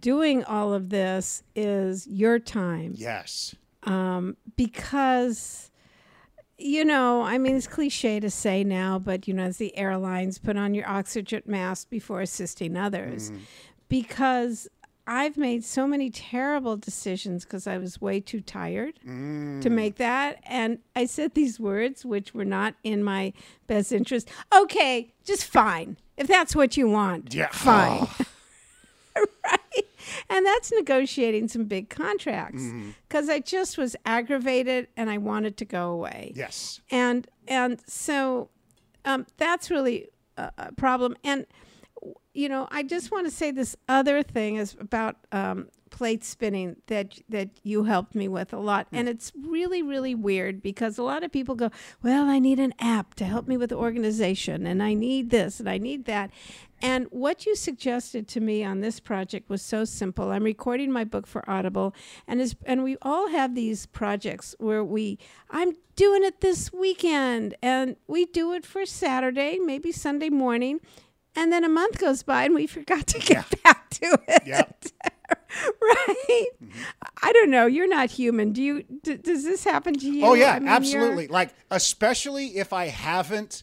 doing 0.00 0.42
all 0.44 0.72
of 0.72 0.90
this 0.90 1.44
is 1.54 2.08
your 2.08 2.40
time. 2.40 2.94
yes 2.96 3.54
Um, 3.84 4.36
because, 4.56 5.70
you 6.58 6.84
know, 6.84 7.22
I 7.22 7.38
mean, 7.38 7.56
it's 7.56 7.66
cliche 7.66 8.20
to 8.20 8.30
say 8.30 8.64
now, 8.64 8.98
but, 8.98 9.28
you 9.28 9.34
know, 9.34 9.44
as 9.44 9.58
the 9.58 9.76
airlines 9.76 10.38
put 10.38 10.56
on 10.56 10.74
your 10.74 10.88
oxygen 10.88 11.42
mask 11.46 11.88
before 11.88 12.20
assisting 12.20 12.76
others. 12.76 13.30
Mm-hmm. 13.30 13.42
Because 13.88 14.68
I've 15.06 15.38
made 15.38 15.64
so 15.64 15.86
many 15.86 16.10
terrible 16.10 16.76
decisions 16.76 17.44
because 17.44 17.66
I 17.66 17.78
was 17.78 17.98
way 17.98 18.20
too 18.20 18.42
tired 18.42 18.96
to 18.96 19.08
mm. 19.08 19.70
make 19.70 19.96
that. 19.96 20.38
And 20.44 20.80
I 20.94 21.06
said 21.06 21.32
these 21.32 21.58
words, 21.58 22.04
which 22.04 22.34
were 22.34 22.44
not 22.44 22.74
in 22.84 23.02
my 23.02 23.32
best 23.66 23.90
interest. 23.90 24.28
Okay, 24.54 25.14
just 25.24 25.44
fine. 25.44 25.96
If 26.18 26.26
that's 26.26 26.54
what 26.54 26.76
you 26.76 26.90
want, 26.90 27.32
Yeah. 27.32 27.48
fine. 27.52 28.06
Oh. 29.16 29.24
right? 29.44 29.57
And 30.30 30.44
that's 30.46 30.72
negotiating 30.72 31.48
some 31.48 31.64
big 31.64 31.88
contracts 31.90 32.62
because 33.08 33.28
I 33.28 33.40
just 33.40 33.78
was 33.78 33.96
aggravated 34.04 34.88
and 34.96 35.10
I 35.10 35.18
wanted 35.18 35.56
to 35.58 35.64
go 35.64 35.90
away. 35.90 36.32
yes 36.34 36.80
And 36.90 37.26
and 37.46 37.80
so 37.86 38.50
um, 39.04 39.26
that's 39.36 39.70
really 39.70 40.08
a, 40.36 40.50
a 40.58 40.72
problem. 40.72 41.16
And 41.24 41.46
you 42.34 42.48
know, 42.48 42.68
I 42.70 42.82
just 42.82 43.10
want 43.10 43.26
to 43.26 43.30
say 43.30 43.50
this 43.50 43.76
other 43.88 44.22
thing 44.22 44.56
is 44.56 44.76
about 44.78 45.16
um, 45.32 45.68
plate 45.90 46.22
spinning 46.22 46.76
that 46.86 47.18
that 47.28 47.48
you 47.62 47.84
helped 47.84 48.14
me 48.14 48.28
with 48.28 48.52
a 48.52 48.58
lot, 48.58 48.86
and 48.92 49.08
it's 49.08 49.32
really 49.36 49.82
really 49.82 50.14
weird 50.14 50.62
because 50.62 50.98
a 50.98 51.02
lot 51.02 51.24
of 51.24 51.32
people 51.32 51.54
go, 51.54 51.70
"Well, 52.02 52.28
I 52.28 52.38
need 52.38 52.60
an 52.60 52.74
app 52.78 53.14
to 53.14 53.24
help 53.24 53.48
me 53.48 53.56
with 53.56 53.72
organization, 53.72 54.66
and 54.66 54.82
I 54.82 54.94
need 54.94 55.30
this 55.30 55.58
and 55.58 55.68
I 55.68 55.78
need 55.78 56.04
that." 56.04 56.30
And 56.80 57.08
what 57.10 57.44
you 57.44 57.56
suggested 57.56 58.28
to 58.28 58.40
me 58.40 58.62
on 58.62 58.80
this 58.80 59.00
project 59.00 59.50
was 59.50 59.62
so 59.62 59.84
simple. 59.84 60.30
I'm 60.30 60.44
recording 60.44 60.92
my 60.92 61.02
book 61.02 61.26
for 61.26 61.48
Audible, 61.50 61.94
and 62.28 62.40
is 62.40 62.54
and 62.64 62.84
we 62.84 62.96
all 63.02 63.30
have 63.30 63.54
these 63.54 63.86
projects 63.86 64.54
where 64.58 64.84
we 64.84 65.18
I'm 65.50 65.72
doing 65.96 66.22
it 66.22 66.40
this 66.40 66.72
weekend, 66.72 67.56
and 67.60 67.96
we 68.06 68.26
do 68.26 68.52
it 68.52 68.64
for 68.64 68.86
Saturday, 68.86 69.58
maybe 69.58 69.90
Sunday 69.90 70.30
morning, 70.30 70.78
and 71.38 71.52
then 71.52 71.64
a 71.64 71.68
month 71.68 71.98
goes 71.98 72.22
by 72.22 72.44
and 72.44 72.54
we 72.54 72.66
forgot 72.66 73.06
to 73.08 73.18
get 73.18 73.30
Yeah. 73.30 73.58
back 73.64 73.90
to 73.90 74.18
it. 74.28 74.42
Yep. 74.46 74.84
right? 75.82 76.14
Mm-hmm. 76.62 76.82
I 77.22 77.32
don't 77.32 77.50
know. 77.50 77.66
You're 77.66 77.88
not 77.88 78.10
human. 78.10 78.52
Do 78.52 78.62
you? 78.62 78.82
D- 79.02 79.16
does 79.16 79.44
this 79.44 79.64
happen 79.64 79.94
to 79.94 80.06
you? 80.10 80.24
Oh 80.24 80.34
yeah, 80.34 80.52
I 80.52 80.58
mean, 80.58 80.64
you're- 80.66 80.76
absolutely. 80.76 81.28
Like 81.28 81.50
especially 81.70 82.58
if 82.58 82.72
I 82.72 82.86
haven't 82.86 83.62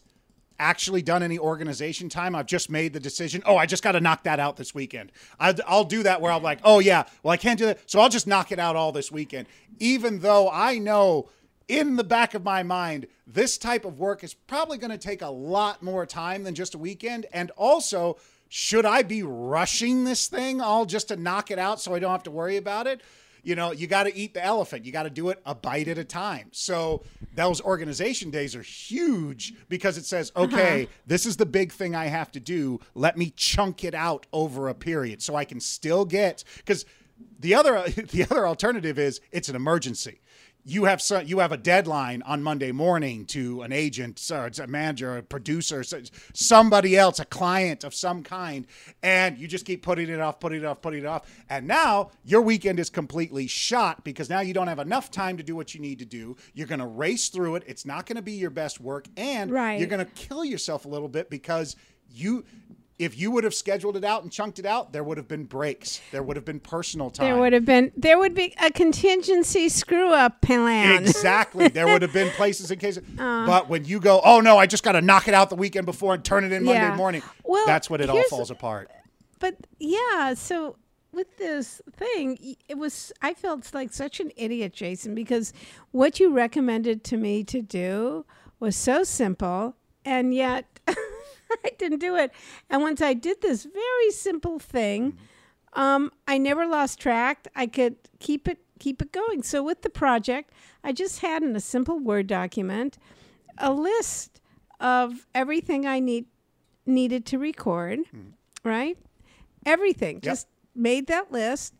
actually 0.58 1.02
done 1.02 1.22
any 1.22 1.38
organization 1.38 2.08
time, 2.08 2.34
I've 2.34 2.46
just 2.46 2.70
made 2.70 2.92
the 2.94 3.00
decision. 3.00 3.42
Oh, 3.44 3.56
I 3.56 3.66
just 3.66 3.82
got 3.82 3.92
to 3.92 4.00
knock 4.00 4.24
that 4.24 4.40
out 4.40 4.56
this 4.56 4.74
weekend. 4.74 5.12
I, 5.38 5.54
I'll 5.66 5.84
do 5.84 6.02
that 6.04 6.20
where 6.22 6.32
I'm 6.32 6.42
like, 6.42 6.60
oh 6.64 6.78
yeah, 6.78 7.04
well 7.22 7.32
I 7.32 7.36
can't 7.36 7.58
do 7.58 7.66
that, 7.66 7.78
so 7.90 8.00
I'll 8.00 8.08
just 8.08 8.26
knock 8.26 8.52
it 8.52 8.58
out 8.58 8.74
all 8.74 8.90
this 8.92 9.12
weekend, 9.12 9.48
even 9.78 10.20
though 10.20 10.50
I 10.50 10.78
know. 10.78 11.28
In 11.68 11.96
the 11.96 12.04
back 12.04 12.34
of 12.34 12.44
my 12.44 12.62
mind, 12.62 13.08
this 13.26 13.58
type 13.58 13.84
of 13.84 13.98
work 13.98 14.22
is 14.22 14.34
probably 14.34 14.78
going 14.78 14.92
to 14.92 14.98
take 14.98 15.22
a 15.22 15.28
lot 15.28 15.82
more 15.82 16.06
time 16.06 16.44
than 16.44 16.54
just 16.54 16.74
a 16.74 16.78
weekend. 16.78 17.26
And 17.32 17.50
also, 17.56 18.18
should 18.48 18.86
I 18.86 19.02
be 19.02 19.22
rushing 19.22 20.04
this 20.04 20.28
thing 20.28 20.60
all 20.60 20.86
just 20.86 21.08
to 21.08 21.16
knock 21.16 21.50
it 21.50 21.58
out 21.58 21.80
so 21.80 21.94
I 21.94 21.98
don't 21.98 22.12
have 22.12 22.22
to 22.24 22.30
worry 22.30 22.56
about 22.56 22.86
it? 22.86 23.02
you 23.46 23.54
know, 23.54 23.70
you 23.70 23.86
got 23.86 24.02
to 24.02 24.16
eat 24.16 24.34
the 24.34 24.44
elephant. 24.44 24.84
You 24.84 24.90
got 24.90 25.04
to 25.04 25.10
do 25.10 25.28
it 25.28 25.40
a 25.46 25.54
bite 25.54 25.86
at 25.86 25.98
a 25.98 26.04
time. 26.04 26.48
So 26.50 27.04
those 27.36 27.60
organization 27.60 28.32
days 28.32 28.56
are 28.56 28.62
huge 28.62 29.54
because 29.68 29.96
it 29.96 30.04
says, 30.04 30.32
uh-huh. 30.34 30.52
okay, 30.52 30.88
this 31.06 31.26
is 31.26 31.36
the 31.36 31.46
big 31.46 31.70
thing 31.70 31.94
I 31.94 32.06
have 32.06 32.32
to 32.32 32.40
do. 32.40 32.80
Let 32.96 33.16
me 33.16 33.30
chunk 33.36 33.84
it 33.84 33.94
out 33.94 34.26
over 34.32 34.68
a 34.68 34.74
period 34.74 35.22
so 35.22 35.36
I 35.36 35.44
can 35.44 35.60
still 35.60 36.04
get 36.04 36.42
because 36.56 36.86
the 37.38 37.54
other 37.54 37.84
the 38.10 38.26
other 38.28 38.48
alternative 38.48 38.98
is 38.98 39.20
it's 39.30 39.48
an 39.48 39.54
emergency. 39.54 40.20
You 40.68 40.86
have 40.86 41.00
some, 41.00 41.24
you 41.26 41.38
have 41.38 41.52
a 41.52 41.56
deadline 41.56 42.22
on 42.22 42.42
Monday 42.42 42.72
morning 42.72 43.24
to 43.26 43.62
an 43.62 43.70
agent, 43.70 44.20
or 44.32 44.50
a 44.60 44.66
manager, 44.66 45.16
a 45.18 45.22
producer, 45.22 45.84
somebody 46.34 46.96
else, 46.96 47.20
a 47.20 47.24
client 47.24 47.84
of 47.84 47.94
some 47.94 48.24
kind, 48.24 48.66
and 49.00 49.38
you 49.38 49.46
just 49.46 49.64
keep 49.64 49.84
putting 49.84 50.08
it 50.08 50.18
off, 50.18 50.40
putting 50.40 50.58
it 50.58 50.64
off, 50.64 50.82
putting 50.82 51.04
it 51.04 51.06
off, 51.06 51.30
and 51.48 51.68
now 51.68 52.10
your 52.24 52.42
weekend 52.42 52.80
is 52.80 52.90
completely 52.90 53.46
shot 53.46 54.02
because 54.02 54.28
now 54.28 54.40
you 54.40 54.52
don't 54.52 54.66
have 54.66 54.80
enough 54.80 55.08
time 55.08 55.36
to 55.36 55.44
do 55.44 55.54
what 55.54 55.72
you 55.72 55.80
need 55.80 56.00
to 56.00 56.04
do. 56.04 56.36
You're 56.52 56.66
going 56.66 56.80
to 56.80 56.86
race 56.86 57.28
through 57.28 57.54
it. 57.54 57.62
It's 57.68 57.86
not 57.86 58.04
going 58.06 58.16
to 58.16 58.22
be 58.22 58.32
your 58.32 58.50
best 58.50 58.80
work, 58.80 59.06
and 59.16 59.52
Right. 59.52 59.78
you're 59.78 59.88
going 59.88 60.04
to 60.04 60.12
kill 60.16 60.44
yourself 60.44 60.84
a 60.84 60.88
little 60.88 61.08
bit 61.08 61.30
because 61.30 61.76
you. 62.10 62.44
If 62.98 63.18
you 63.18 63.30
would 63.32 63.44
have 63.44 63.52
scheduled 63.52 63.96
it 63.98 64.04
out 64.04 64.22
and 64.22 64.32
chunked 64.32 64.58
it 64.58 64.64
out, 64.64 64.92
there 64.92 65.04
would 65.04 65.18
have 65.18 65.28
been 65.28 65.44
breaks. 65.44 66.00
There 66.12 66.22
would 66.22 66.34
have 66.36 66.46
been 66.46 66.60
personal 66.60 67.10
time. 67.10 67.26
There 67.26 67.36
would 67.38 67.52
have 67.52 67.66
been 67.66 67.92
there 67.96 68.18
would 68.18 68.34
be 68.34 68.54
a 68.58 68.70
contingency 68.70 69.68
screw 69.68 70.14
up 70.14 70.40
plan. 70.40 71.02
Exactly. 71.02 71.68
There 71.76 71.86
would 71.86 72.00
have 72.00 72.12
been 72.14 72.30
places 72.30 72.70
in 72.70 72.78
case. 72.78 72.96
Uh. 72.96 73.46
but 73.46 73.68
when 73.68 73.84
you 73.84 74.00
go, 74.00 74.20
oh 74.24 74.40
no, 74.40 74.56
I 74.56 74.66
just 74.66 74.82
got 74.82 74.92
to 74.92 75.02
knock 75.02 75.28
it 75.28 75.34
out 75.34 75.50
the 75.50 75.56
weekend 75.56 75.84
before 75.84 76.14
and 76.14 76.24
turn 76.24 76.44
it 76.44 76.52
in 76.52 76.64
Monday 76.64 76.94
morning. 76.96 77.22
Well, 77.44 77.66
that's 77.66 77.90
when 77.90 78.00
it 78.00 78.08
all 78.08 78.22
falls 78.30 78.50
apart. 78.50 78.90
but 79.40 79.56
yeah, 79.78 80.32
so 80.32 80.76
with 81.12 81.36
this 81.36 81.82
thing, 81.96 82.56
it 82.68 82.78
was 82.78 83.12
I 83.20 83.34
felt 83.34 83.74
like 83.74 83.92
such 83.92 84.20
an 84.20 84.32
idiot, 84.36 84.72
Jason, 84.72 85.14
because 85.14 85.52
what 85.90 86.18
you 86.18 86.32
recommended 86.32 87.04
to 87.04 87.18
me 87.18 87.44
to 87.44 87.60
do 87.60 88.24
was 88.58 88.74
so 88.74 89.02
simple, 89.04 89.76
and 90.04 90.34
yet 90.34 90.64
I 91.64 91.70
didn't 91.78 91.98
do 91.98 92.16
it. 92.16 92.32
And 92.70 92.82
once 92.82 93.00
I 93.00 93.14
did 93.14 93.40
this 93.40 93.64
very 93.64 94.10
simple 94.10 94.58
thing, 94.58 95.18
um, 95.74 96.10
I 96.26 96.38
never 96.38 96.66
lost 96.66 97.00
track. 97.00 97.48
I 97.54 97.66
could 97.66 97.96
keep 98.18 98.48
it 98.48 98.58
keep 98.78 99.00
it 99.00 99.12
going. 99.12 99.42
So 99.42 99.62
with 99.62 99.82
the 99.82 99.90
project, 99.90 100.52
I 100.84 100.92
just 100.92 101.20
had 101.20 101.42
in 101.42 101.56
a 101.56 101.60
simple 101.60 101.98
Word 101.98 102.26
document 102.26 102.98
a 103.58 103.72
list 103.72 104.40
of 104.80 105.26
everything 105.34 105.86
I 105.86 106.00
need 106.00 106.26
needed 106.84 107.26
to 107.26 107.38
record, 107.38 108.00
right? 108.64 108.98
Everything. 109.64 110.20
Just 110.20 110.46
made 110.74 111.06
that 111.08 111.32
list. 111.32 111.74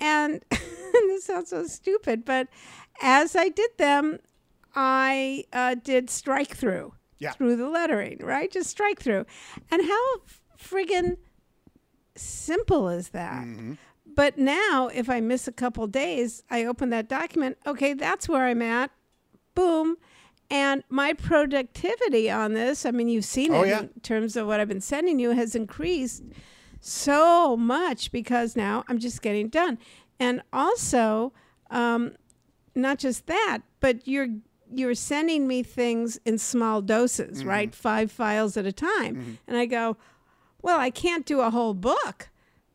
And 0.00 0.44
this 0.50 1.24
sounds 1.24 1.50
so 1.50 1.66
stupid, 1.66 2.24
but 2.24 2.48
as 3.00 3.36
I 3.36 3.48
did 3.48 3.70
them, 3.78 4.18
I 4.74 5.44
uh, 5.52 5.74
did 5.74 6.08
strike 6.08 6.56
through 6.56 6.94
Yeah. 7.22 7.32
through 7.32 7.56
the 7.56 7.68
lettering, 7.68 8.18
right? 8.22 8.50
Just 8.50 8.70
strike 8.70 9.00
through. 9.00 9.24
And 9.70 9.82
how 9.82 10.04
friggin' 10.58 11.16
simple 12.16 12.88
is 12.88 13.10
that? 13.10 13.46
But 14.14 14.36
now, 14.36 14.88
if 14.92 15.08
I 15.08 15.20
miss 15.20 15.48
a 15.48 15.52
couple 15.52 15.86
days, 15.86 16.42
I 16.50 16.64
open 16.64 16.90
that 16.90 17.08
document. 17.08 17.56
Okay, 17.66 17.94
that's 17.94 18.28
where 18.28 18.44
I'm 18.44 18.60
at. 18.62 18.90
Boom. 19.54 19.96
And 20.50 20.82
my 20.90 21.14
productivity 21.14 22.28
on 22.30 22.52
this, 22.52 22.84
I 22.84 22.90
mean, 22.90 23.08
you've 23.08 23.24
seen 23.24 23.54
Oh, 23.54 23.62
it 23.62 23.68
yeah. 23.68 23.80
in 23.82 23.88
terms 24.02 24.36
of 24.36 24.46
what 24.46 24.60
I've 24.60 24.68
been 24.68 24.82
sending 24.82 25.18
you, 25.18 25.30
has 25.30 25.54
increased 25.54 26.24
so 26.80 27.56
much 27.56 28.12
because 28.12 28.54
now 28.56 28.84
I'm 28.88 28.98
just 28.98 29.22
getting 29.22 29.48
done. 29.48 29.78
And 30.20 30.42
also, 30.52 31.32
um, 31.70 32.16
not 32.74 32.98
just 32.98 33.26
that, 33.28 33.60
but 33.80 34.06
you're 34.06 34.28
you're 34.74 34.94
sending 34.94 35.46
me 35.46 35.62
things 35.62 36.18
in 36.24 36.38
small 36.38 36.80
doses, 36.82 37.38
Mm-hmm. 37.40 37.48
right? 37.48 37.74
Five 37.74 38.10
files 38.10 38.56
at 38.56 38.66
a 38.66 38.72
time. 38.72 39.38
And 39.46 39.56
I 39.56 39.66
go, 39.66 39.96
well, 40.62 40.78
I 40.78 40.90
can't 40.90 41.26
do 41.26 41.40
a 41.40 41.50
whole 41.50 41.74
book, 41.74 42.28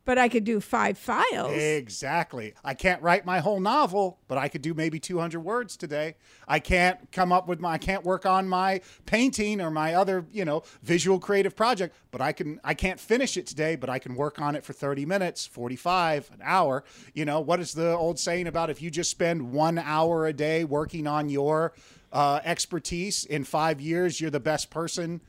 but 0.08 0.18
I 0.18 0.30
could 0.30 0.46
do 0.46 0.62
five 0.62 0.98
files. 0.98 1.52
Exactly. 1.52 2.54
I 2.64 2.74
can't 2.76 3.02
write 3.02 3.26
my 3.26 3.40
whole 3.40 3.60
novel, 3.60 4.20
but 4.30 4.38
I 4.38 4.48
could 4.48 4.62
do 4.62 4.74
maybe 4.74 5.02
200 5.02 5.42
words 5.42 5.76
today. 5.76 6.16
I 6.48 6.60
can't 6.60 7.12
come 7.12 7.34
up 7.34 7.46
with 7.46 7.60
my 7.60 7.74
I 7.74 7.78
can't 7.78 8.06
work 8.06 8.26
on 8.26 8.48
my 8.48 8.80
painting 9.06 9.60
or 9.60 9.70
my 9.70 9.96
other, 9.96 10.26
you 10.32 10.46
know, 10.46 10.64
visual 10.82 11.20
creative 11.20 11.58
project, 11.58 11.94
but 12.10 12.22
I 12.22 12.32
can 12.32 12.62
I 12.64 12.74
can't 12.74 13.02
finish 13.02 13.36
it 13.36 13.48
today, 13.48 13.76
but 13.76 13.90
I 13.90 14.00
can 14.00 14.16
work 14.16 14.40
on 14.40 14.56
it 14.56 14.64
for 14.64 14.72
30 14.72 15.06
minutes, 15.06 15.46
45, 15.46 16.32
an 16.34 16.40
hour. 16.42 16.86
You 17.14 17.26
know, 17.26 17.42
what 17.42 17.60
is 17.60 17.74
the 17.74 17.92
old 17.92 18.18
saying 18.18 18.48
about 18.48 18.70
if 18.70 18.82
you 18.82 18.90
just 18.90 19.12
spend 19.12 19.52
1 19.52 19.78
hour 19.78 20.26
a 20.26 20.32
day 20.32 20.64
working 20.64 21.06
on 21.06 21.28
your 21.28 21.74
uh, 22.14 22.40
expertise 22.46 23.26
in 23.26 23.44
5 23.44 23.82
years, 23.82 24.22
you're 24.22 24.32
the 24.32 24.40
best 24.40 24.70
person, 24.70 25.20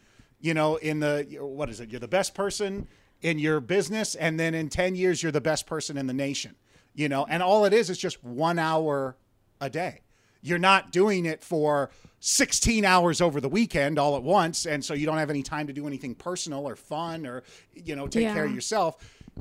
you 0.41 0.55
know, 0.55 0.77
in 0.77 1.01
the 1.01 1.27
what 1.41 1.69
is 1.69 1.81
it? 1.81 1.91
You're 1.91 1.99
the 1.99 2.07
best 2.07 2.33
person 2.33 2.87
in 3.23 3.39
your 3.39 3.61
business 3.61 4.15
and 4.15 4.39
then 4.39 4.55
in 4.55 4.69
10 4.69 4.95
years 4.95 5.23
you're 5.23 5.33
the 5.33 5.41
best 5.41 5.67
person 5.67 5.97
in 5.97 6.07
the 6.07 6.15
nation 6.15 6.55
you 6.99 7.09
know? 7.09 7.25
And 7.31 7.43
all 7.43 7.65
it 7.65 7.73
is 7.73 7.91
is 7.91 7.97
just 7.97 8.23
one 8.25 8.59
hour 8.59 9.17
a 9.61 9.71
day. 9.71 10.01
You're 10.43 10.59
not 10.59 10.91
doing 10.91 11.27
it 11.27 11.45
for 11.45 11.91
16 12.21 12.85
hours 12.85 13.21
over 13.21 13.41
the 13.41 13.49
weekend 13.49 13.99
all 13.99 14.17
at 14.17 14.23
once 14.25 14.67
and 14.67 14.85
so 14.85 14.95
you 14.95 15.07
don't 15.07 15.19
have 15.19 15.31
any 15.31 15.43
time 15.45 15.69
to 15.69 15.73
do 15.73 15.87
anything 15.87 16.17
personal 16.17 16.67
or 16.69 16.75
fun 16.75 17.25
or 17.25 17.45
you 17.73 17.95
know 17.95 18.09
take 18.09 18.27
care 18.35 18.45
of 18.45 18.53
yourself. 18.53 18.97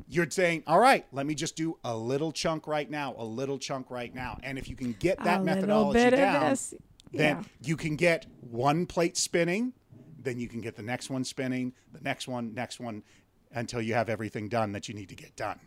You're 0.08 0.30
saying 0.30 0.62
all 0.68 0.78
right 0.78 1.04
let 1.10 1.26
me 1.26 1.34
just 1.34 1.56
do 1.56 1.76
a 1.82 1.96
little 1.96 2.30
chunk 2.30 2.68
right 2.68 2.88
now 2.88 3.16
a 3.18 3.24
little 3.24 3.58
chunk 3.58 3.90
right 3.90 4.14
now. 4.14 4.38
And 4.44 4.58
if 4.58 4.68
you 4.68 4.76
can 4.76 4.92
get 4.92 5.22
that 5.24 5.40
a 5.40 5.44
methodology 5.44 5.98
down 6.10 6.56
then 7.12 7.36
Yeah. 7.38 7.42
you 7.62 7.76
can 7.76 7.96
get 7.96 8.26
one 8.40 8.86
plate 8.86 9.16
spinning, 9.16 9.72
then 10.22 10.38
you 10.38 10.46
can 10.46 10.60
get 10.60 10.76
the 10.76 10.82
next 10.82 11.10
one 11.10 11.24
spinning, 11.24 11.72
the 11.92 12.00
next 12.02 12.28
one, 12.28 12.54
next 12.54 12.78
one, 12.78 13.02
until 13.52 13.80
you 13.82 13.94
have 13.94 14.08
everything 14.08 14.48
done 14.48 14.72
that 14.72 14.88
you 14.88 14.94
need 14.94 15.08
to 15.08 15.14
get 15.16 15.34
done. 15.36 15.60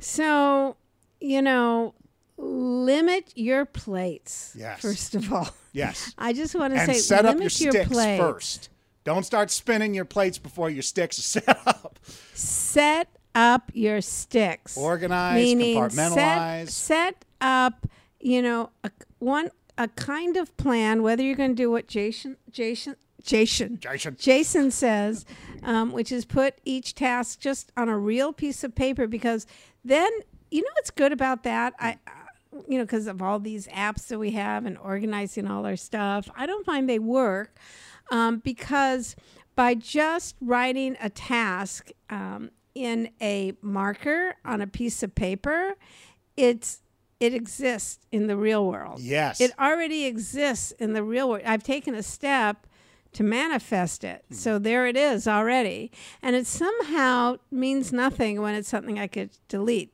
So, 0.00 0.76
you 1.20 1.42
know, 1.42 1.94
limit 2.36 3.32
your 3.34 3.64
plates. 3.64 4.54
Yes. 4.58 4.80
First 4.80 5.14
of 5.14 5.32
all, 5.32 5.48
Yes. 5.72 6.14
I 6.18 6.32
just 6.32 6.54
want 6.54 6.74
to 6.74 6.80
And 6.80 6.92
say 6.92 6.98
set 6.98 7.26
up 7.26 7.38
your 7.40 7.50
sticks 7.50 7.88
plates. 7.88 8.20
first. 8.22 8.68
Don't 9.04 9.24
start 9.24 9.50
spinning 9.50 9.92
your 9.92 10.04
plates 10.06 10.38
before 10.38 10.70
your 10.70 10.82
sticks 10.82 11.18
are 11.18 11.22
set 11.40 11.48
up. 11.66 11.98
Set 12.32 13.08
up 13.34 13.70
your 13.74 14.00
sticks. 14.00 14.76
Organize, 14.76 15.34
meaning 15.34 15.76
compartmentalize. 15.76 16.68
Set, 16.70 17.16
set 17.16 17.24
up, 17.40 17.86
you 18.20 18.40
know, 18.40 18.70
a, 18.82 18.90
one 19.18 19.50
a 19.76 19.88
kind 19.88 20.36
of 20.36 20.56
plan. 20.56 21.02
Whether 21.02 21.22
you're 21.22 21.34
going 21.36 21.50
to 21.50 21.56
do 21.56 21.70
what 21.70 21.88
Jason, 21.88 22.36
Jason, 22.50 22.96
Jason, 23.24 23.78
Jason. 23.80 24.16
Jason 24.18 24.70
says, 24.70 25.24
um, 25.62 25.90
which 25.90 26.12
is 26.12 26.24
put 26.24 26.54
each 26.64 26.94
task 26.94 27.40
just 27.40 27.72
on 27.76 27.88
a 27.88 27.98
real 27.98 28.32
piece 28.32 28.62
of 28.62 28.74
paper, 28.74 29.06
because 29.06 29.46
then 29.84 30.10
you 30.50 30.62
know 30.62 30.70
what's 30.74 30.90
good 30.90 31.12
about 31.12 31.42
that. 31.42 31.74
I. 31.80 31.98
Uh, 32.06 32.10
you 32.68 32.78
know, 32.78 32.84
because 32.84 33.08
of 33.08 33.20
all 33.20 33.40
these 33.40 33.66
apps 33.66 34.06
that 34.06 34.18
we 34.20 34.30
have 34.30 34.64
and 34.64 34.78
organizing 34.78 35.48
all 35.48 35.66
our 35.66 35.74
stuff, 35.74 36.30
I 36.36 36.46
don't 36.46 36.64
find 36.64 36.88
they 36.88 37.00
work. 37.00 37.58
um, 38.10 38.38
because 38.38 39.16
by 39.56 39.74
just 39.74 40.36
writing 40.40 40.96
a 41.00 41.10
task 41.10 41.90
um, 42.10 42.50
in 42.74 43.10
a 43.20 43.54
marker 43.62 44.34
on 44.44 44.60
a 44.60 44.66
piece 44.66 45.02
of 45.02 45.14
paper, 45.14 45.74
it's 46.36 46.80
it 47.20 47.32
exists 47.32 48.00
in 48.12 48.26
the 48.26 48.36
real 48.36 48.66
world. 48.66 49.00
Yes. 49.00 49.40
It 49.40 49.52
already 49.58 50.04
exists 50.04 50.72
in 50.72 50.92
the 50.92 51.02
real 51.02 51.28
world. 51.30 51.42
I've 51.46 51.62
taken 51.62 51.94
a 51.94 52.02
step 52.02 52.66
to 53.14 53.22
manifest 53.22 54.04
it. 54.04 54.22
Mm-hmm. 54.26 54.34
So 54.34 54.58
there 54.58 54.86
it 54.86 54.96
is 54.96 55.26
already. 55.26 55.90
And 56.22 56.36
it 56.36 56.46
somehow 56.46 57.36
means 57.50 57.92
nothing 57.92 58.40
when 58.40 58.54
it's 58.54 58.68
something 58.68 58.98
I 58.98 59.06
could 59.06 59.30
delete. 59.48 59.92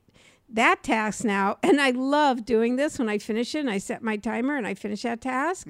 That 0.49 0.83
task 0.83 1.25
now, 1.25 1.59
and 1.63 1.81
I 1.81 1.91
love 1.91 2.45
doing 2.45 2.77
this 2.77 2.99
when 2.99 3.09
I 3.09 3.19
finish 3.19 3.55
it 3.55 3.61
and 3.61 3.71
I 3.71 3.79
set 3.79 4.03
my 4.03 4.17
timer 4.17 4.57
and 4.57 4.67
I 4.67 4.75
finish 4.75 5.03
that 5.03 5.21
task. 5.21 5.69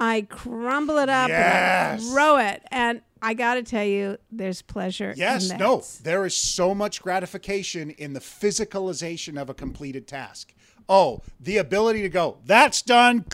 I 0.00 0.22
crumble 0.28 0.98
it 0.98 1.08
up 1.08 1.30
Mm-hmm. 1.30 1.40
Yes. 1.40 2.00
and 2.02 2.10
I 2.10 2.12
throw 2.12 2.36
it. 2.38 2.62
And 2.70 3.02
I 3.20 3.34
got 3.34 3.54
to 3.54 3.64
tell 3.64 3.84
you, 3.84 4.16
there's 4.30 4.62
pleasure. 4.62 5.12
Yes, 5.16 5.44
in 5.44 5.48
that. 5.48 5.58
no. 5.58 5.82
There 6.04 6.24
is 6.24 6.36
so 6.36 6.72
much 6.74 7.02
gratification 7.02 7.90
in 7.90 8.12
the 8.12 8.20
physicalization 8.20 9.40
of 9.40 9.50
a 9.50 9.54
completed 9.54 10.06
task. 10.06 10.52
Oh, 10.88 11.22
the 11.38 11.58
ability 11.58 12.02
to 12.02 12.08
go, 12.08 12.38
that's 12.44 12.82
done. 12.82 13.24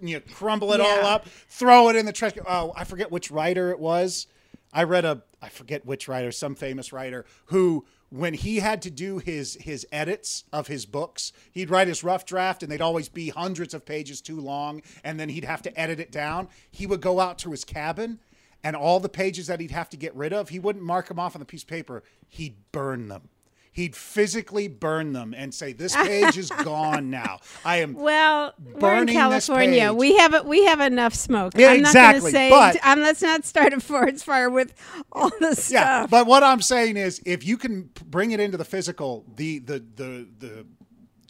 You 0.00 0.20
crumble 0.20 0.72
it 0.72 0.80
all 0.80 1.04
up, 1.06 1.26
throw 1.48 1.88
it 1.88 1.96
in 1.96 2.06
the 2.06 2.12
trash. 2.12 2.32
Oh, 2.46 2.72
I 2.76 2.84
forget 2.84 3.10
which 3.10 3.30
writer 3.30 3.70
it 3.70 3.78
was. 3.78 4.26
I 4.72 4.82
read 4.82 5.04
a, 5.04 5.22
I 5.40 5.48
forget 5.48 5.86
which 5.86 6.06
writer, 6.06 6.30
some 6.30 6.54
famous 6.54 6.92
writer 6.92 7.24
who, 7.46 7.86
when 8.10 8.34
he 8.34 8.58
had 8.58 8.82
to 8.82 8.90
do 8.90 9.18
his 9.18 9.54
his 9.60 9.86
edits 9.90 10.44
of 10.52 10.66
his 10.66 10.86
books, 10.86 11.32
he'd 11.50 11.70
write 11.70 11.88
his 11.88 12.04
rough 12.04 12.26
draft, 12.26 12.62
and 12.62 12.70
they'd 12.70 12.80
always 12.80 13.08
be 13.08 13.30
hundreds 13.30 13.72
of 13.74 13.86
pages 13.86 14.20
too 14.20 14.40
long, 14.40 14.82
and 15.02 15.18
then 15.18 15.30
he'd 15.30 15.44
have 15.44 15.62
to 15.62 15.80
edit 15.80 15.98
it 15.98 16.12
down. 16.12 16.48
He 16.70 16.86
would 16.86 17.00
go 17.00 17.18
out 17.18 17.38
to 17.38 17.50
his 17.50 17.64
cabin 17.64 18.20
and 18.66 18.74
all 18.74 18.98
the 18.98 19.08
pages 19.08 19.46
that 19.46 19.60
he'd 19.60 19.70
have 19.70 19.88
to 19.90 19.96
get 19.96 20.12
rid 20.16 20.32
of, 20.32 20.48
he 20.48 20.58
wouldn't 20.58 20.84
mark 20.84 21.06
them 21.06 21.20
off 21.20 21.36
on 21.36 21.40
the 21.40 21.46
piece 21.46 21.62
of 21.62 21.68
paper. 21.68 22.02
He'd 22.26 22.56
burn 22.72 23.06
them. 23.06 23.28
He'd 23.76 23.94
physically 23.94 24.68
burn 24.68 25.12
them 25.12 25.34
and 25.36 25.52
say, 25.52 25.74
"This 25.74 25.94
page 25.94 26.38
is 26.38 26.48
gone 26.50 27.10
now. 27.10 27.40
I 27.62 27.76
am." 27.82 27.92
Well, 28.06 28.54
we're 28.80 28.94
in 29.02 29.06
California. 29.06 29.92
We 29.92 30.16
have 30.16 30.32
a, 30.32 30.42
we 30.44 30.64
have 30.64 30.80
enough 30.80 31.12
smoke. 31.14 31.52
Yeah, 31.54 31.72
I'm 31.72 31.82
not 31.82 31.90
exactly, 31.90 32.32
going 32.32 32.32
to 32.32 32.38
say. 32.38 32.50
but- 32.50 32.78
um, 32.88 33.00
let's 33.00 33.20
not 33.20 33.44
start 33.44 33.74
a 33.74 33.80
forest 33.80 34.24
fire 34.24 34.48
with 34.48 34.72
all 35.12 35.30
the 35.40 35.54
stuff. 35.54 35.70
Yeah, 35.70 36.06
but 36.10 36.26
what 36.26 36.42
I'm 36.42 36.62
saying 36.62 36.96
is, 36.96 37.20
if 37.26 37.46
you 37.46 37.58
can 37.58 37.90
bring 38.06 38.30
it 38.30 38.40
into 38.40 38.56
the 38.56 38.64
physical, 38.64 39.26
the 39.36 39.58
the 39.58 39.84
the 39.94 40.26
the 40.38 40.66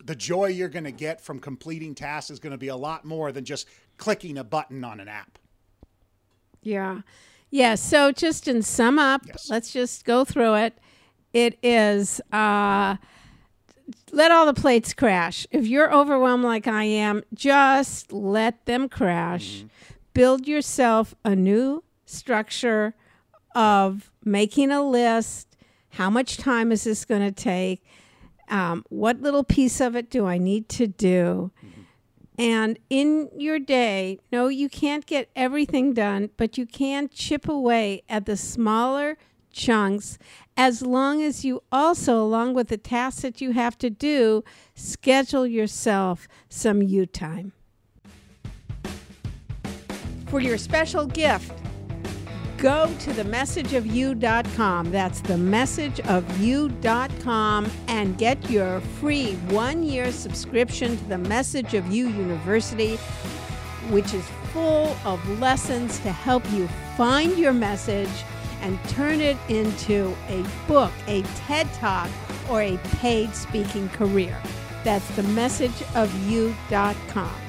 the 0.05 0.15
joy 0.15 0.47
you're 0.47 0.69
going 0.69 0.85
to 0.85 0.93
get 0.93 1.21
from 1.21 1.41
completing 1.41 1.97
tasks 1.97 2.31
is 2.31 2.39
going 2.39 2.53
to 2.53 2.57
be 2.59 2.69
a 2.69 2.77
lot 2.77 3.05
more 3.05 3.33
than 3.33 3.45
just 3.45 3.67
clicking 3.97 4.39
a 4.39 4.45
button 4.45 4.85
on 4.85 5.01
an 5.01 5.09
app. 5.09 5.37
Yeah. 6.63 7.01
Yeah. 7.51 7.75
So 7.75 8.13
just 8.13 8.47
in 8.47 8.63
sum 8.63 9.01
up, 9.01 9.23
Yes. 9.27 9.49
let's 9.51 9.73
just 9.73 10.05
go 10.05 10.25
through 10.25 10.55
it. 10.55 10.79
It 11.37 11.59
is 11.63 12.19
uh, 12.33 12.97
let 14.11 14.31
all 14.31 14.47
the 14.47 14.59
plates 14.59 14.95
crash. 14.95 15.47
If 15.51 15.67
you're 15.67 15.93
overwhelmed 15.93 16.45
like 16.45 16.67
I 16.67 16.85
am, 16.85 17.25
just 17.35 18.11
let 18.11 18.65
them 18.65 18.89
crash. 18.89 19.67
Build 20.15 20.49
yourself 20.49 21.15
a 21.27 21.37
new 21.37 21.85
structure 22.07 22.95
of 23.55 24.11
making 24.25 24.71
a 24.71 24.83
list. 24.83 25.59
How 25.91 26.09
much 26.09 26.39
time 26.39 26.73
is 26.73 26.85
this 26.85 27.05
going 27.05 27.21
to 27.21 27.33
take? 27.33 27.85
Um, 28.49 28.83
what 28.89 29.21
little 29.21 29.45
piece 29.45 29.79
of 29.79 29.95
it 29.95 30.09
do 30.09 30.25
I 30.25 30.39
need 30.39 30.71
to 30.71 30.87
do? 30.87 31.51
And 32.39 32.79
in 32.89 33.29
your 33.37 33.59
day, 33.59 34.21
no, 34.33 34.49
you 34.49 34.71
can't 34.71 35.05
get 35.05 35.29
everything 35.37 35.93
done, 35.93 36.31
but 36.39 36.57
you 36.57 36.65
can 36.65 37.11
chip 37.11 37.47
away 37.47 38.05
at 38.09 38.25
the 38.25 38.39
smaller 38.39 39.19
chunks 39.57 40.19
as 40.57 40.81
long 40.81 41.23
as 41.23 41.45
you 41.45 41.63
also, 41.71 42.23
along 42.23 42.55
with 42.55 42.69
the 42.69 42.79
tasks 42.79 43.21
that 43.23 43.43
you 43.43 43.53
have 43.53 43.77
to 43.79 43.91
do, 43.91 44.45
schedule 44.75 45.47
yourself 45.47 46.27
some 46.49 46.83
you 46.83 47.05
time. 47.05 47.53
For 50.29 50.41
your 50.41 50.57
special 50.57 51.05
gift, 51.07 51.53
go 52.57 52.87
to 53.01 53.11
themessageofyou.com. 53.11 54.91
That's 54.91 55.21
themessageofyou.com 55.21 57.71
and 57.89 58.19
get 58.19 58.51
your 58.51 58.81
free 58.81 59.35
one 59.51 59.83
year 59.83 60.11
subscription 60.11 60.97
to 60.97 61.05
the 61.05 61.19
Message 61.19 61.75
of 61.75 61.93
You 61.93 62.09
University, 62.09 62.97
which 63.91 64.15
is 64.15 64.27
full 64.55 64.97
of 65.05 65.21
lessons 65.39 65.99
to 66.01 66.11
help 66.11 66.51
you 66.53 66.67
find 66.97 67.39
your 67.39 67.53
message 67.53 68.09
and 68.63 68.83
turn 68.89 69.21
it 69.21 69.37
into 69.49 70.17
a 70.29 70.43
book, 70.67 70.93
a 71.07 71.23
TED 71.35 71.71
Talk, 71.75 72.09
or 72.51 72.63
a 72.63 72.79
paid 72.99 73.33
speaking 73.35 73.91
career. 73.91 74.41
That's 74.85 75.09
themessageofyou.com. 75.13 77.46